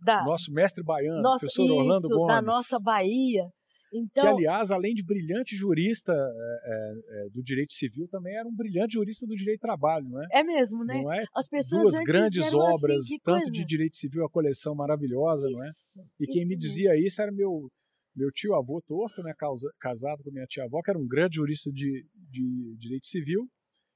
[0.00, 2.26] da Nosso mestre baiano, nossa, professor Orlando isso, Gomes.
[2.34, 3.48] da nossa Bahia
[3.92, 6.92] então que, aliás, além de brilhante jurista é,
[7.26, 10.26] é, do direito civil, também era um brilhante jurista do direito do trabalho, não é?
[10.32, 11.24] é mesmo né Não é?
[11.34, 13.50] as pessoas Duas grandes assim, obras, que tanto coisa.
[13.52, 15.68] de direito civil, a coleção maravilhosa, não é?
[15.68, 16.60] Isso, E quem isso me mesmo.
[16.60, 17.68] dizia isso era meu
[18.16, 19.32] meu tio avô torto, né,
[19.78, 23.48] casado com minha tia avó, que era um grande jurista de, de direito civil.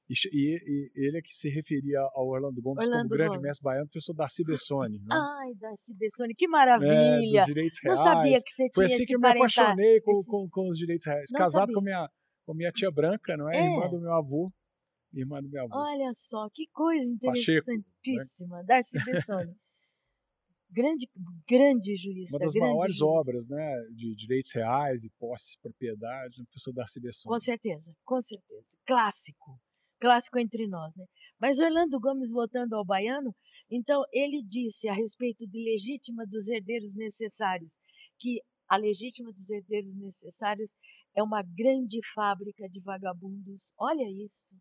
[0.09, 3.41] E, e- e ele é que se referia ao Orlando Gomes Orlando como grande Gomes.
[3.43, 5.05] mestre baiano, professor Darcy Bessone, né?
[5.11, 7.39] Ai, Darcy Bessone, que É, maravilha!
[7.39, 8.03] dos direitos Não reais.
[8.03, 10.67] sabia que você Foi tinha assim esse que eu me apaixonei com, esse- com, com
[10.69, 11.29] os direitos reais.
[11.31, 11.75] Não Casado sabia.
[11.75, 12.09] com minha,
[12.45, 13.55] com minha tia Branca, não é?
[13.57, 13.63] É.
[13.65, 14.51] Irmã do meu avô.
[15.13, 15.75] Irmã do meu avô.
[15.77, 17.77] Olha só, que coisa Pacheco, né?
[18.01, 18.63] interessantíssima.
[18.65, 19.55] Darcy Bessone.
[20.69, 21.07] grande,
[21.47, 22.35] grande jurista.
[22.35, 23.05] Uma das maiores jurista.
[23.05, 27.31] obras né, de direitos reais e posse de propriedade, do professor Darcy Bessone.
[27.33, 28.65] Com certeza, com certeza.
[28.85, 29.57] Clássico.
[30.03, 31.05] Clássico entre nós, né?
[31.39, 33.33] Mas Orlando Gomes, voltando ao baiano,
[33.71, 37.71] então ele disse a respeito de legítima dos herdeiros necessários,
[38.19, 40.71] que a legítima dos herdeiros necessários
[41.15, 43.71] é uma grande fábrica de vagabundos.
[43.79, 44.57] Olha isso.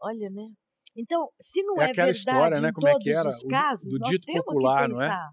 [0.00, 0.48] Olha, né?
[0.96, 3.28] Então, se não É é, aquela verdade história, né, em como é todos que era,
[3.28, 5.06] os o- casos, do nós dito temos popular, que não é?
[5.06, 5.30] pensar.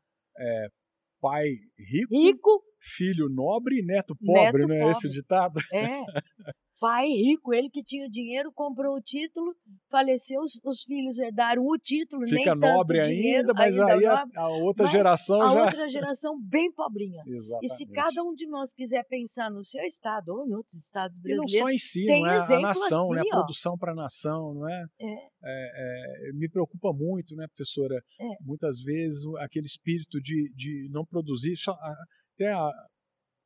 [1.22, 1.46] Pai
[1.78, 5.20] rico, Rico filho nobre e neto pobre, Neto não é esse o pobre.
[5.22, 5.60] ditado?
[5.72, 6.00] É.
[6.80, 9.54] Pai rico, ele que tinha dinheiro, comprou o título,
[9.90, 13.94] faleceu, os, os filhos herdaram o título, nem Fica tanto nobre dinheiro, ainda, mas ainda
[13.94, 15.64] aí a, nobre, a outra geração a já.
[15.66, 17.22] outra geração bem pobrinha.
[17.28, 17.66] Exatamente.
[17.66, 21.18] E se cada um de nós quiser pensar no seu estado ou em outros estados
[21.18, 22.38] E não brasileiros, só em si, tem não é?
[22.38, 23.20] A nação, né?
[23.20, 23.38] assim, A ó.
[23.40, 24.86] produção para a nação, não é?
[25.02, 27.96] é, É, é, me preocupa muito, né, professora?
[28.20, 28.26] É.
[28.42, 31.96] Muitas vezes aquele espírito de, de não produzir, só, a-
[32.36, 32.72] até a-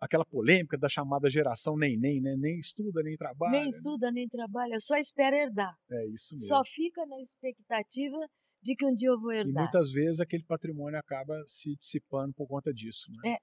[0.04, 2.36] aquela polêmica da chamada geração nem-nem, né?
[2.38, 3.52] Nem estuda, nem trabalha.
[3.60, 5.74] nem estuda, nem trabalha, só espera herdar.
[5.90, 6.48] É isso mesmo.
[6.48, 8.18] Só fica na expectativa
[8.62, 9.64] de que um dia eu vou E herdar.
[9.64, 13.10] muitas vezes aquele patrimônio acaba se dissipando por conta disso.
[13.24, 13.34] Né?
[13.34, 13.38] É.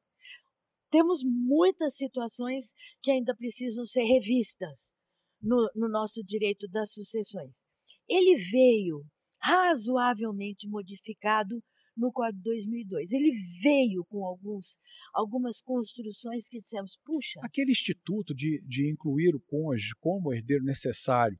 [0.90, 4.92] Temos muitas situações que ainda precisam ser revistas
[5.40, 7.62] no, no nosso direito das sucessões.
[8.08, 9.04] Ele veio
[9.40, 11.62] razoavelmente modificado
[11.96, 13.12] no Código de 2002.
[13.12, 13.32] Ele
[13.62, 14.78] veio com alguns,
[15.12, 21.38] algumas construções que dissemos, puxa, Aquele instituto de, de incluir o cônjuge como herdeiro necessário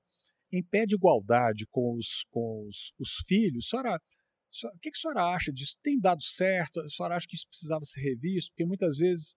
[0.53, 3.69] impede igualdade com os, com os, os filhos.
[3.69, 4.01] Senhora,
[4.51, 5.77] senhora- o que, que a senhora acha disso?
[5.83, 6.81] Tem dado certo?
[6.81, 8.51] A senhora acha que isso precisava ser revisto?
[8.51, 9.37] Porque muitas vezes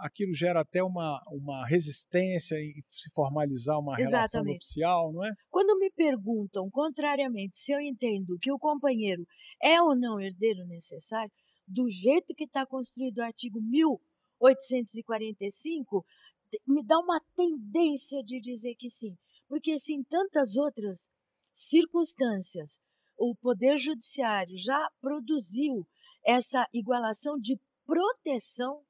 [0.00, 4.54] aquilo gera até uma, uma resistência em se formalizar uma relação Exatamente.
[4.54, 5.32] nupcial, não é?
[5.50, 9.24] quando me perguntam, contrariamente, se eu entendo que o companheiro
[9.62, 11.30] é ou não herdeiro necessário,
[11.66, 16.04] do jeito que está construído o artigo 1845,
[16.50, 19.16] te- me dá uma tendência de dizer que sim.
[19.48, 21.08] Porque se em tantas outras
[21.52, 22.78] circunstâncias
[23.16, 25.86] o Poder Judiciário já produziu
[26.26, 28.82] essa igualação de proteção,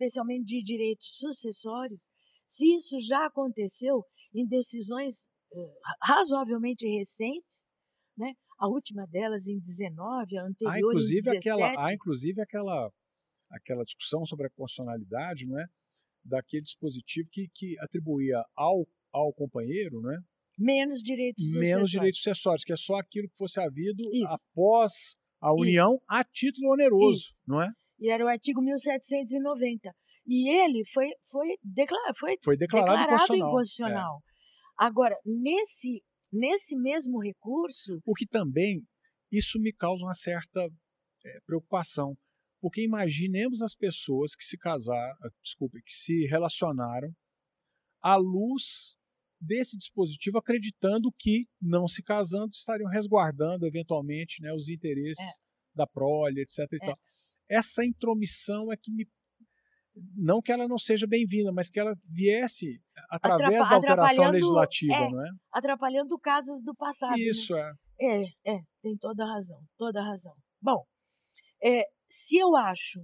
[0.00, 2.00] especialmente de direitos sucessórios,
[2.46, 4.02] se isso já aconteceu
[4.34, 5.72] em decisões eh,
[6.02, 7.68] razoavelmente recentes,
[8.16, 8.32] né?
[8.58, 11.48] a última delas em 19, a anterior Há inclusive em 17.
[11.48, 12.90] aquela, há inclusive aquela,
[13.50, 15.66] aquela discussão sobre a constitucionalidade, não é?
[16.24, 20.18] Daquele dispositivo que, que atribuía ao, ao companheiro, não é?
[20.58, 21.90] menos direitos menos sucessórios.
[21.90, 24.26] direitos sucessórios, que é só aquilo que fosse havido Isso.
[24.26, 24.92] após
[25.40, 27.42] a união a título oneroso, Isso.
[27.46, 27.72] não é?
[28.00, 29.92] E era o artigo 1790.
[30.26, 33.42] E ele foi, foi, declara, foi Foi declarado, declarado inconstitucional.
[33.42, 33.52] É.
[33.52, 34.22] inconstitucional.
[34.78, 38.82] Agora, nesse, nesse mesmo recurso, O que também,
[39.30, 40.60] isso me causa uma certa
[41.24, 42.16] eh, preocupação,
[42.60, 47.10] porque imaginemos as pessoas que se casaram, ah, desculpe, que se relacionaram
[48.02, 48.94] à luz
[49.40, 55.40] desse dispositivo, acreditando que, não se casando, estariam resguardando, eventualmente, né, os interesses É.
[55.74, 56.58] da prole, etc.
[56.82, 56.92] É.
[57.50, 59.06] Essa intromissão é que me
[60.16, 62.80] não que ela não seja bem-vinda, mas que ela viesse
[63.10, 65.30] através da alteração legislativa, é, não é?
[65.52, 67.16] Atrapalhando casos do passado.
[67.16, 67.24] Né?
[67.24, 67.72] Isso né?
[68.00, 68.22] é.
[68.46, 70.34] É, é, tem toda a razão, toda a razão.
[70.62, 70.84] Bom,
[71.62, 73.00] é, se eu acho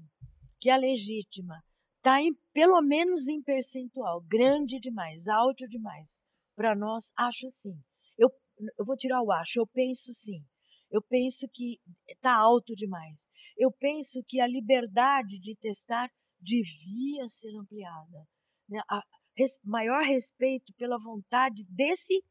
[0.61, 1.61] que a legítima
[1.99, 2.19] está
[2.53, 6.25] pelo menos em percentual grande demais, alto demais,
[6.55, 7.77] para nós, acho sim.
[8.17, 8.31] Eu,
[8.79, 10.43] eu vou tirar o acho, eu penso sim.
[10.91, 11.79] Eu penso que
[12.09, 13.27] está alto demais.
[13.57, 18.27] Eu penso que a liberdade de testar devia ser ampliada.
[18.69, 18.81] Né?
[18.89, 19.03] A,
[19.37, 22.23] res, maior respeito pela vontade desse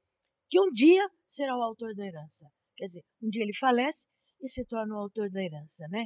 [0.49, 2.47] que um dia será o autor da herança.
[2.77, 4.07] Quer dizer, um dia ele falece
[4.41, 6.05] e se torna o autor da herança, né?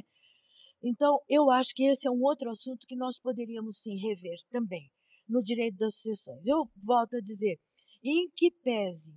[0.82, 4.90] Então, eu acho que esse é um outro assunto que nós poderíamos sim rever também
[5.28, 6.46] no direito das sucessões.
[6.46, 7.58] Eu volto a dizer,
[8.02, 9.14] em que pese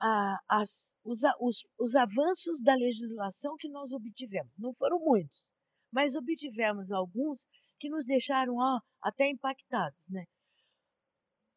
[0.00, 5.42] a, as, os, os, os avanços da legislação que nós obtivemos, não foram muitos,
[5.92, 7.46] mas obtivemos alguns
[7.78, 10.24] que nos deixaram ó, até impactados, né?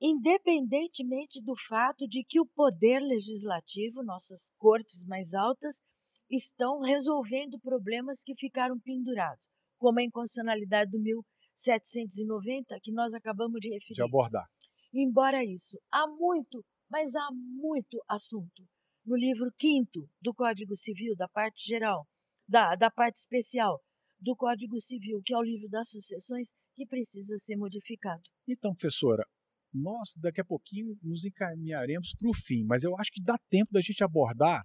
[0.02, 5.82] Independentemente do fato de que o poder legislativo, nossas cortes mais altas,
[6.30, 13.70] estão resolvendo problemas que ficaram pendurados, como a inconstitucionalidade do 1790, que nós acabamos de
[13.70, 13.96] referir.
[13.96, 14.46] De abordar.
[14.94, 18.64] Embora isso, há muito, mas há muito assunto
[19.06, 22.08] no livro quinto do Código Civil, da parte geral,
[22.48, 23.82] da, da parte especial
[24.20, 28.22] do Código Civil, que é o livro das sucessões, que precisa ser modificado.
[28.48, 29.26] Então, professora,
[29.74, 33.72] nós daqui a pouquinho nos encaminharemos para o fim, mas eu acho que dá tempo
[33.72, 34.64] da gente abordar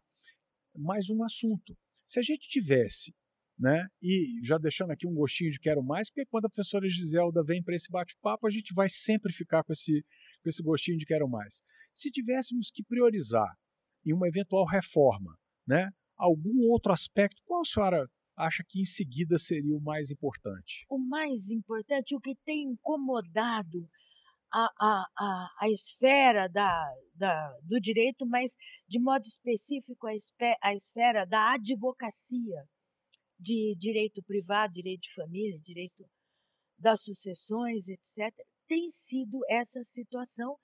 [0.76, 1.76] mais um assunto.
[2.06, 3.12] Se a gente tivesse,
[3.58, 7.42] né, e já deixando aqui um gostinho de quero mais, porque quando a professora Giselda
[7.42, 10.04] vem para esse bate-papo, a gente vai sempre ficar com esse,
[10.42, 11.62] com esse gostinho de quero mais.
[11.92, 13.52] Se tivéssemos que priorizar
[14.04, 15.36] em uma eventual reforma,
[15.66, 20.86] né, algum outro aspecto, qual a senhora acha que em seguida seria o mais importante?
[20.88, 23.88] O mais importante, o que tem incomodado
[24.52, 28.54] a, a, a, a esfera da, da, do direito, mas
[28.88, 32.64] de modo específico a, espe, a esfera da advocacia
[33.38, 36.04] de direito privado, direito de família, direito
[36.78, 38.32] das sucessões, etc.,
[38.68, 40.56] tem sido essa situação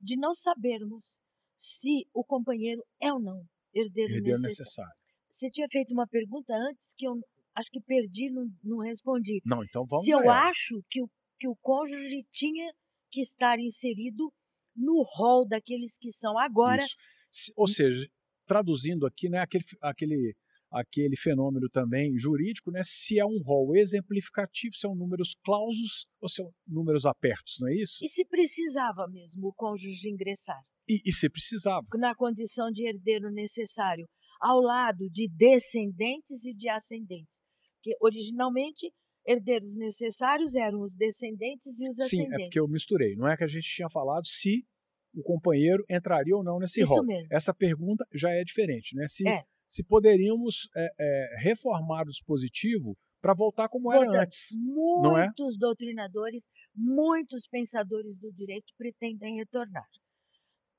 [0.00, 1.20] de não sabermos
[1.56, 3.42] se o companheiro é ou não
[3.72, 4.48] herdeiro, herdeiro necessário.
[4.48, 4.94] necessário.
[5.30, 7.14] Você tinha feito uma pergunta antes que eu
[7.54, 9.40] acho que perdi, não, não respondi.
[9.44, 12.72] Não, então vamos Se eu acho que o, que o cônjuge tinha
[13.10, 14.32] que estar inserido
[14.76, 16.84] no rol daqueles que são agora.
[17.30, 17.52] Isso.
[17.56, 18.06] Ou seja,
[18.46, 20.36] traduzindo aqui, né, aquele, aquele,
[20.74, 26.28] aquele fenômeno também jurídico, né, se é um rol exemplificativo, se são números clausos ou
[26.28, 27.98] são números apertos, não é isso?
[28.02, 30.60] E se precisava mesmo o cônjuge ingressar?
[30.88, 31.86] E, e se precisava?
[31.94, 34.06] Na condição de herdeiro necessário,
[34.40, 37.40] ao lado de descendentes e de ascendentes.
[37.76, 38.92] Porque originalmente
[39.26, 42.34] herdeiros necessários eram os descendentes e os ascendentes.
[42.36, 43.16] Sim, é porque eu misturei.
[43.16, 44.66] Não é que a gente tinha falado se
[45.14, 47.04] o companheiro entraria ou não nesse Isso rol.
[47.04, 47.28] Mesmo.
[47.30, 49.06] Essa pergunta já é diferente, né?
[49.08, 49.42] Se, é.
[49.74, 54.50] Se poderíamos é, é, reformar o dispositivo para voltar como era antes.
[54.54, 55.58] Muitos é?
[55.58, 59.88] doutrinadores, muitos pensadores do direito pretendem retornar.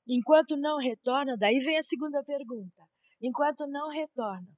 [0.08, 2.82] Enquanto não retorna, daí vem a segunda pergunta.
[3.20, 4.48] Enquanto não retorna,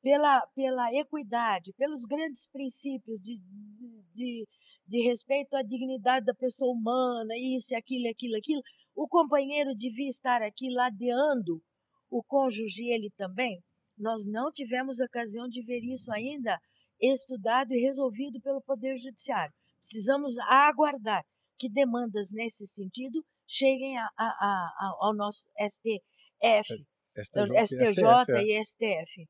[0.00, 3.38] pela, pela equidade, pelos grandes princípios de,
[4.14, 4.46] de,
[4.86, 8.62] de respeito à dignidade da pessoa humana, isso, aquilo, aquilo, aquilo,
[8.94, 11.60] o companheiro devia estar aqui ladeando
[12.10, 13.62] o cônjuge ele também.
[13.98, 16.58] Nós não tivemos ocasião de ver isso ainda
[17.00, 19.54] estudado e resolvido pelo Poder Judiciário.
[19.78, 21.24] Precisamos aguardar
[21.58, 26.86] que demandas nesse sentido cheguem a, a, a, ao nosso STF,
[27.16, 28.42] STJ, STJ, é.
[28.42, 29.26] e STF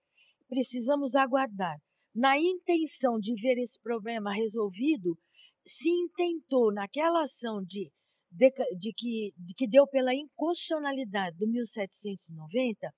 [0.48, 1.76] precisamos aguardar.
[2.14, 5.18] Na intenção de ver esse problema resolvido,
[5.66, 7.90] se intentou naquela ação de,
[8.30, 12.92] de, de, que, de que deu pela inconstitucionalidade do 1790,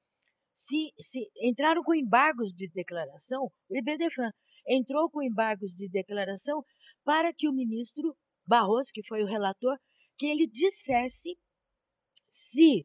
[0.52, 4.30] se, se entraram com embargos de declaração, o IBDFAN
[4.66, 6.62] entrou com embargos de declaração
[7.04, 8.16] para que o ministro
[8.46, 9.76] Barroso, que foi o relator,
[10.16, 11.36] que ele dissesse
[12.28, 12.84] se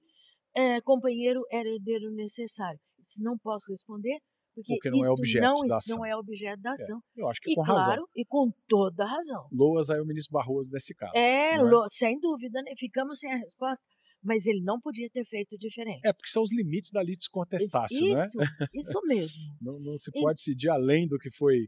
[0.55, 2.79] é, companheiro era herdeiro necessário.
[2.99, 4.19] Disse, não posso responder,
[4.54, 5.97] porque, porque não é objeto não, da ação.
[5.97, 6.99] não é objeto da é, ação.
[7.18, 8.08] É, eu acho que e com claro, razão.
[8.16, 9.47] e com toda razão.
[9.51, 11.14] Loas aí o ministro Barroso nesse caso.
[11.16, 11.60] É, é?
[11.89, 12.74] sem dúvida, né?
[12.78, 13.84] ficamos sem a resposta.
[14.26, 15.99] Mas ele não podia ter feito diferente.
[16.06, 18.47] É, porque são os limites da litis contestácio, isso, né?
[18.74, 19.43] Isso mesmo.
[19.62, 21.68] não, não se pode decidir além do que foi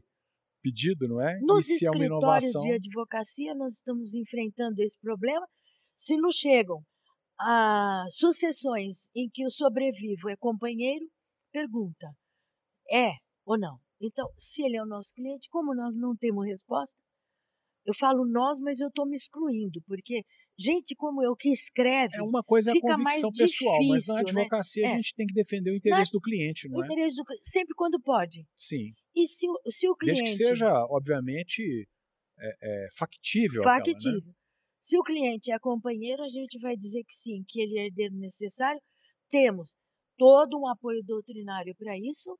[0.62, 1.38] pedido, não é?
[1.42, 2.62] Nos e se escritórios é uma inovação...
[2.62, 5.46] de advocacia, nós estamos enfrentando esse problema.
[5.94, 6.82] Se nos chegam
[7.38, 11.04] a sucessões em que o sobrevivo é companheiro,
[11.52, 12.10] pergunta:
[12.90, 13.12] é
[13.44, 13.78] ou não?
[14.00, 16.96] Então, se ele é o nosso cliente, como nós não temos resposta,
[17.86, 20.22] eu falo nós, mas eu estou me excluindo, porque
[20.58, 22.16] gente como eu que escreve.
[22.16, 24.20] É uma coisa fica a convicção mais pessoal, difícil, mas na né?
[24.40, 24.92] advocacia É.
[24.92, 26.86] a gente tem que defender o interesse do cliente, não O é?
[26.86, 28.44] interesse do, sempre quando pode.
[28.56, 28.92] Sim.
[29.14, 30.22] E se, o- se o cliente.
[30.22, 31.88] Desde que seja, obviamente,
[32.38, 33.62] é, é, factível.
[33.62, 33.92] aquela, né?
[33.92, 34.32] factível.
[34.82, 38.14] Se o cliente é companheiro, a gente vai dizer que sim, que ele é herdeiro
[38.16, 38.80] necessário.
[39.30, 39.74] Temos
[40.18, 42.36] todo um apoio doutrinário para isso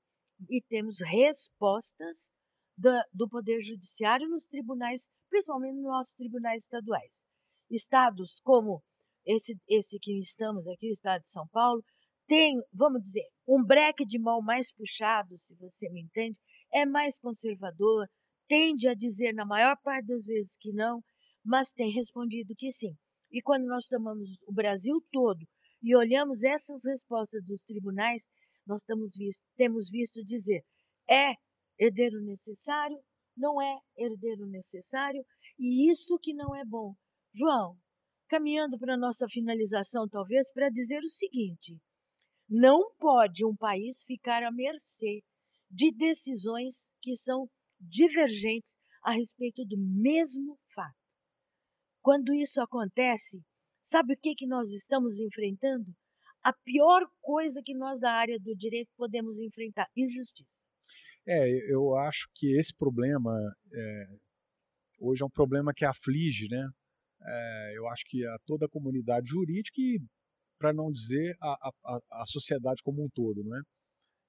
[0.48, 2.30] e temos respostas
[2.76, 7.24] da- do Poder Judiciário nos tribunais, principalmente nos nossos tribunais estaduais.
[7.70, 8.82] Estados como
[9.24, 11.82] esse, esse que estamos aqui, o estado de São Paulo,
[12.26, 16.38] tem, vamos dizer, um breque de mão mais puxado, se você me entende,
[16.72, 18.06] é mais conservador,
[18.48, 21.02] tende a dizer na maior parte das vezes que não,
[21.44, 22.96] mas tem respondido que sim.
[23.30, 25.46] E quando nós tomamos o Brasil todo
[25.82, 28.28] e olhamos essas respostas dos tribunais,
[28.66, 30.62] nós estamos visto, temos visto dizer
[31.08, 31.34] é
[31.78, 32.98] herdeiro necessário,
[33.36, 35.24] não é herdeiro necessário,
[35.58, 36.94] e isso que não é bom.
[37.32, 37.76] João,
[38.28, 41.78] caminhando para a nossa finalização, talvez, para dizer o seguinte:
[42.48, 45.22] não pode um país ficar à mercê
[45.70, 47.48] de decisões que são
[47.80, 50.96] divergentes a respeito do mesmo fato.
[52.02, 53.42] Quando isso acontece,
[53.82, 55.92] sabe o que, que nós estamos enfrentando?
[56.46, 60.64] A pior coisa que nós da área do direito podemos enfrentar: injustiça.
[61.26, 63.32] É, eu acho que esse problema
[63.74, 64.06] é,
[65.00, 66.70] hoje é um problema que aflige, né?
[67.20, 70.00] É, eu acho que a toda a comunidade jurídica e,
[70.56, 73.62] para não dizer, a, a, a sociedade como um todo, não é?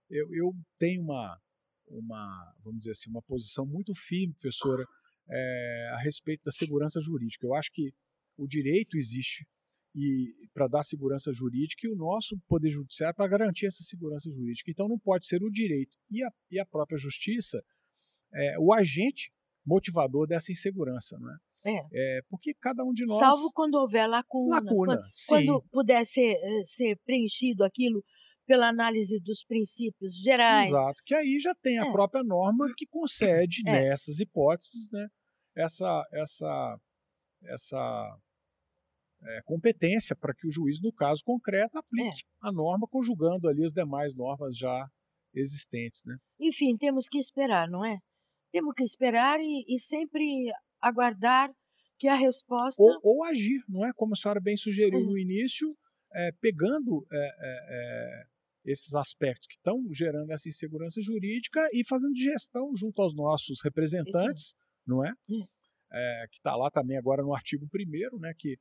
[0.10, 1.40] Eu, eu tenho uma,
[1.86, 4.84] uma, vamos dizer assim, uma posição muito firme, professora,
[5.30, 7.46] é, a respeito da segurança jurídica.
[7.46, 7.94] Eu acho que
[8.36, 9.46] o direito existe
[9.98, 14.70] e para dar segurança jurídica e o nosso poder judiciário para garantir essa segurança jurídica.
[14.70, 17.60] Então não pode ser o direito e a, e a própria justiça
[18.34, 19.32] é, o agente
[19.66, 21.38] motivador dessa insegurança, não é?
[21.66, 21.80] É.
[21.92, 26.36] É, porque cada um de nós Salvo quando houver lacunas, lacuna, quando, quando puder ser,
[26.36, 28.04] eh, ser preenchido aquilo
[28.46, 30.68] pela análise dos princípios gerais.
[30.70, 31.92] exato, que aí já tem a É.
[31.92, 33.72] própria norma que concede É.
[33.90, 35.08] nessas hipóteses, né,
[35.56, 36.78] essa essa
[37.44, 38.18] essa
[39.24, 42.48] é, competência para que o juiz, no caso concreto, aplique É.
[42.48, 44.88] a norma, conjugando ali as demais normas já
[45.34, 46.16] existentes, né?
[46.40, 47.98] Enfim, temos que esperar, não é?
[48.52, 50.24] Temos que esperar e, e sempre
[50.82, 51.52] aguardar
[52.00, 52.82] que a resposta.
[52.82, 53.92] Ou, ou agir, não é?
[53.96, 55.06] Como a senhora bem sugeriu Uhum.
[55.08, 55.76] no início,
[56.14, 57.32] é, pegando é, é,
[57.70, 58.24] é,
[58.66, 64.54] esses aspectos que estão gerando essa insegurança jurídica e fazendo gestão junto aos nossos representantes,
[64.86, 65.12] não é?
[65.30, 65.46] Hum.
[65.92, 68.58] É, que está lá também agora no artigo 1 né, que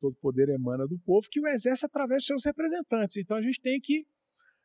[0.00, 3.16] todo poder emana do povo, que o exerce através de seus representantes.
[3.16, 4.06] Então a gente tem que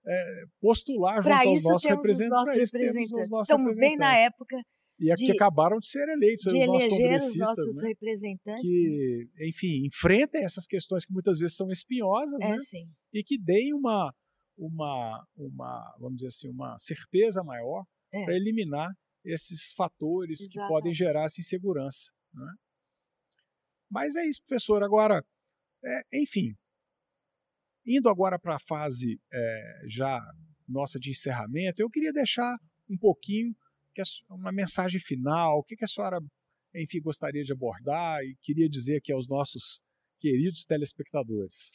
[0.06, 2.54] é, postular junto Para aos nossos representantes.
[2.54, 3.30] pra isso temos os representantes.
[3.30, 4.34] nossos Estamos bem na representantes.
[4.34, 4.58] época
[5.00, 7.88] E aqui de- acabaram de ser eleitos de os nossos eleger os congressistas, nossos né?
[7.90, 8.62] representantes.
[8.62, 12.60] que, enfim, enfrentem essas questões que muitas vezes são espinhosas, É, né?
[12.60, 12.86] sim.
[13.14, 14.14] E que deem uma,
[14.58, 17.84] uma, uma, vamos dizer assim, uma certeza maior
[18.14, 18.24] É.
[18.26, 18.90] para eliminar
[19.26, 22.54] esses fatores que podem gerar essa insegurança, né?
[23.94, 24.82] Mas é isso, professor.
[24.84, 25.24] Agora,
[25.86, 26.56] é, enfim,
[27.86, 30.20] indo agora para a fase é, já
[30.68, 32.58] nossa de encerramento, eu queria deixar
[32.90, 33.54] um pouquinho
[34.28, 36.20] uma mensagem final, o que, que a senhora,
[36.74, 39.80] enfim, gostaria de abordar e queria dizer aqui aos nossos
[40.20, 41.70] queridos telespectadores.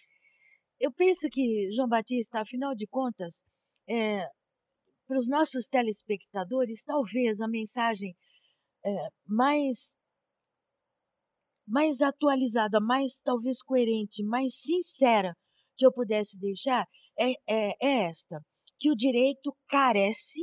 [0.81, 3.45] Eu penso que, João Batista, afinal de contas,
[3.89, 4.27] é,
[5.07, 8.17] para os nossos telespectadores, talvez a mensagem
[8.85, 9.97] é, mais,
[11.69, 15.37] mais atualizada, mais talvez coerente, mais sincera
[15.77, 16.87] que eu pudesse deixar
[17.19, 18.41] é, é, é esta:
[18.79, 20.41] que o direito carece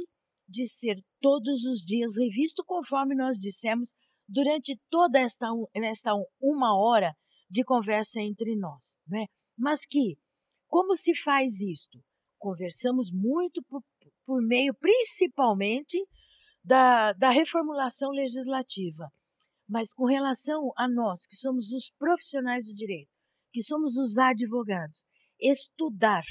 [0.47, 3.91] de ser todos os dias revisto, conforme nós dissemos
[4.27, 7.15] durante toda esta, esta um- uma hora
[7.49, 9.25] de conversa entre nós, né?
[9.57, 10.17] Mas que,
[10.67, 11.99] como se faz isto?
[12.37, 13.81] Conversamos muito por,
[14.25, 15.97] por meio, principalmente,
[16.63, 19.09] da, da reformulação legislativa.
[19.67, 23.09] Mas com relação a nós, que somos os profissionais do direito,
[23.51, 25.05] que somos os advogados,
[25.39, 26.23] estudar,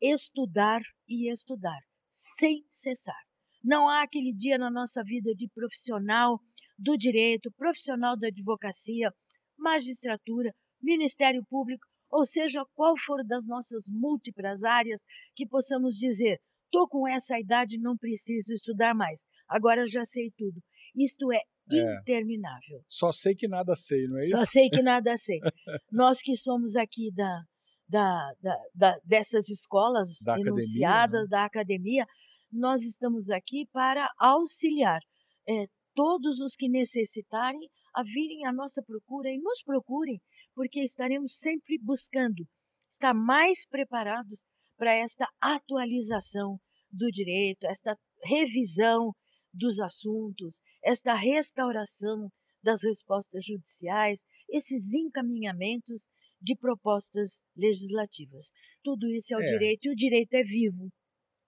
[0.00, 3.20] estudar e estudar, sem cessar.
[3.62, 6.40] Não há aquele dia na nossa vida de profissional
[6.78, 9.12] do direito, profissional da advocacia,
[9.56, 15.00] magistratura, Ministério Público, ou seja, qual for das nossas múltiplas áreas,
[15.34, 20.62] que possamos dizer: estou com essa idade, não preciso estudar mais, agora já sei tudo.
[20.94, 21.42] Isto é,
[21.76, 22.00] É.
[22.00, 22.82] interminável.
[22.88, 24.36] Só sei que nada sei, não é isso?
[24.36, 25.38] Só sei que nada sei.
[25.92, 27.42] Nós que somos aqui da,
[27.88, 31.28] da, da, da- dessas escolas Da academia, enunciadas, né?
[31.28, 32.06] da academia,
[32.50, 35.00] nós estamos aqui para auxiliar
[35.48, 37.60] eh, todos os que necessitarem
[37.94, 40.20] a virem à nossa procura e nos procurem,
[40.54, 42.44] porque estaremos sempre buscando
[42.88, 44.46] estar mais preparados
[44.76, 46.58] para esta atualização
[46.90, 49.12] do direito, esta revisão
[49.58, 52.30] dos assuntos, esta restauração
[52.62, 56.08] das respostas judiciais, esses encaminhamentos
[56.40, 58.50] de propostas legislativas.
[58.82, 59.46] Tudo isso é o é.
[59.46, 60.88] direito e o direito é vivo.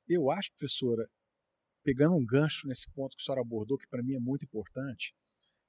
[0.09, 1.09] Eu acho, professora,
[1.85, 5.15] pegando um gancho nesse ponto que a senhora abordou, que para mim é muito importante,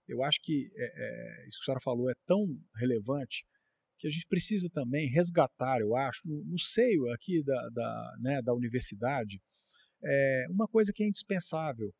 [0.07, 3.45] eu acho que é, é, isso que a senhora falou é tão relevante
[3.99, 8.41] que a gente precisa também resgatar, eu acho, no, no seio aqui da, da, né,
[8.41, 9.39] da universidade,
[10.03, 11.93] é, uma coisa que é indispensável,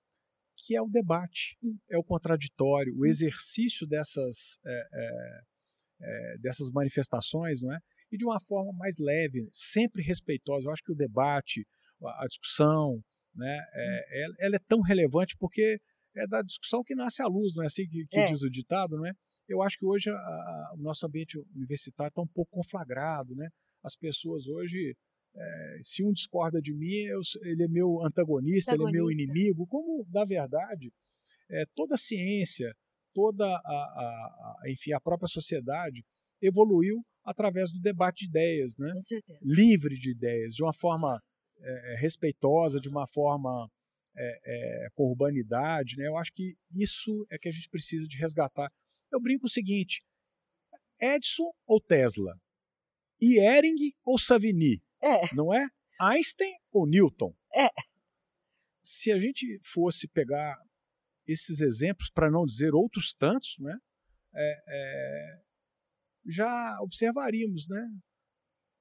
[0.66, 1.78] que é o debate, hum.
[1.90, 3.06] é o contraditório, o hum.
[3.06, 5.42] exercício dessas, é, é,
[6.02, 7.80] é, dessas manifestações, não é?
[8.12, 10.68] E de uma forma mais leve, sempre respeitosa.
[10.68, 11.66] Eu acho que o debate,
[12.04, 13.02] a, discussão,
[13.34, 14.34] né, é, hum.
[14.40, 15.80] ela é tão relevante porque
[16.16, 18.26] é da discussão que nasce a luz, não é assim que, que é.
[18.26, 19.14] diz o ditado, não é?
[19.48, 23.50] Eu acho que hoje a, a, o nosso ambiente universitário está um pouco conflagrado, né?
[23.84, 24.96] As pessoas hoje,
[25.36, 29.12] é, se um discorda de mim, eu, ele é meu antagonista, antagonista, ele é meu
[29.12, 30.92] inimigo, como, na verdade,
[31.50, 32.74] é, toda a ciência,
[33.14, 36.04] toda a, a, a, enfim, a própria sociedade
[36.42, 38.92] evoluiu através do debate de ideias, né?
[39.42, 41.22] livre de ideias, de uma forma
[41.60, 43.70] é, respeitosa, de uma forma
[44.94, 45.96] com urbanidade.
[45.96, 46.06] Né?
[46.06, 48.70] Eu acho que isso é que a gente precisa de resgatar
[49.12, 50.02] eu brinco o seguinte:
[51.00, 52.40] Edison ou Tesla?
[53.22, 54.82] Ehring ou Savigny?
[55.02, 55.34] É.
[55.34, 55.68] Não é?
[56.00, 57.34] Einstein ou Newton?
[57.56, 57.68] É.
[58.82, 60.58] Se a gente fosse pegar
[61.28, 63.78] esses exemplos, para não dizer outros tantos, né,
[64.34, 65.42] é, é,
[66.28, 67.88] já observaríamos, né?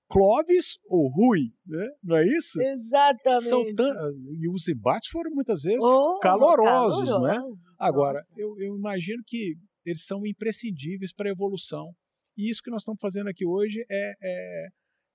[0.08, 1.88] Clóvis ou Rui, né?
[2.02, 2.60] não é isso?
[2.60, 3.48] Exatamente.
[3.48, 7.66] São E os embates foram muitas vezes oh, calorosos, calorosos, né?
[7.78, 9.54] Agora, eu, eu, imagino que
[9.86, 11.92] eles são imprescindíveis para a evolução.
[12.36, 14.66] E isso que nós estamos fazendo aqui hoje é, é,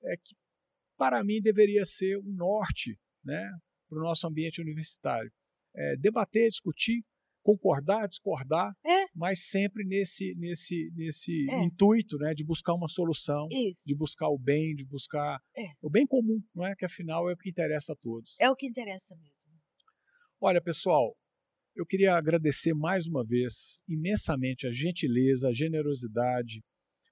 [0.05, 0.33] é que,
[0.97, 3.49] para mim, deveria ser um norte né,
[3.89, 5.31] para o nosso ambiente universitário.
[5.75, 7.03] É, debater, discutir,
[7.43, 9.05] concordar, discordar, é.
[9.13, 11.63] mas sempre nesse, nesse, nesse é.
[11.63, 13.83] intuito né, de buscar uma solução, Isso.
[13.85, 15.67] de buscar o bem, de buscar é.
[15.79, 16.75] o bem comum, não é?
[16.75, 18.39] que afinal é o que interessa a todos.
[18.39, 19.45] É o que interessa mesmo.
[20.41, 21.15] Olha, pessoal,
[21.75, 26.63] eu queria agradecer mais uma vez imensamente a gentileza, a generosidade,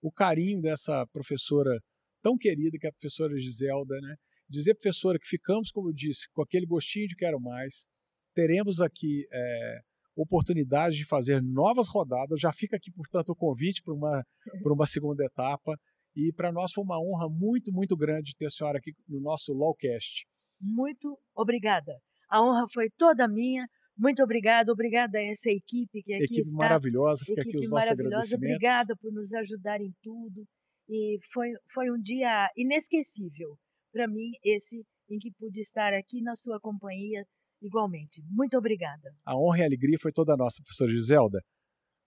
[0.02, 1.80] o carinho dessa professora
[2.24, 4.16] tão querida que é a professora Giselda, né?
[4.50, 7.88] Dizer, professora, que ficamos, como eu disse, com aquele gostinho de quero mais.
[8.34, 9.80] Teremos aqui é,
[10.16, 12.40] oportunidade de fazer novas rodadas.
[12.40, 14.24] Já fica aqui, portanto, o convite para uma,
[14.66, 15.78] uma segunda etapa.
[16.16, 19.52] E para nós foi uma honra muito, muito grande ter a senhora aqui no nosso
[19.54, 20.26] Lawcast.
[20.62, 21.98] Muito obrigada.
[22.30, 23.68] A honra foi toda minha.
[23.98, 26.58] Muito obrigada, obrigada a essa equipe que aqui equipe está.
[26.58, 30.48] maravilhosa, fica equipe aqui os nossos maravilhosa, obrigada por nos ajudar em tudo.
[30.90, 33.58] E foi, foi um dia inesquecível
[33.94, 37.24] para mim, esse em que pude estar aqui na sua companhia
[37.62, 38.22] igualmente.
[38.30, 39.14] Muito obrigada.
[39.24, 41.40] A honra e a alegria foi toda nossa, professora Giselda.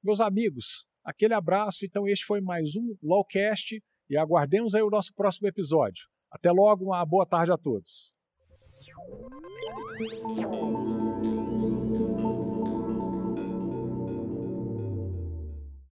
[0.03, 1.85] Meus amigos, aquele abraço.
[1.85, 6.05] Então, este foi mais um Lawcast e aguardemos aí o nosso próximo episódio.
[6.31, 8.15] Até logo, uma boa tarde a todos.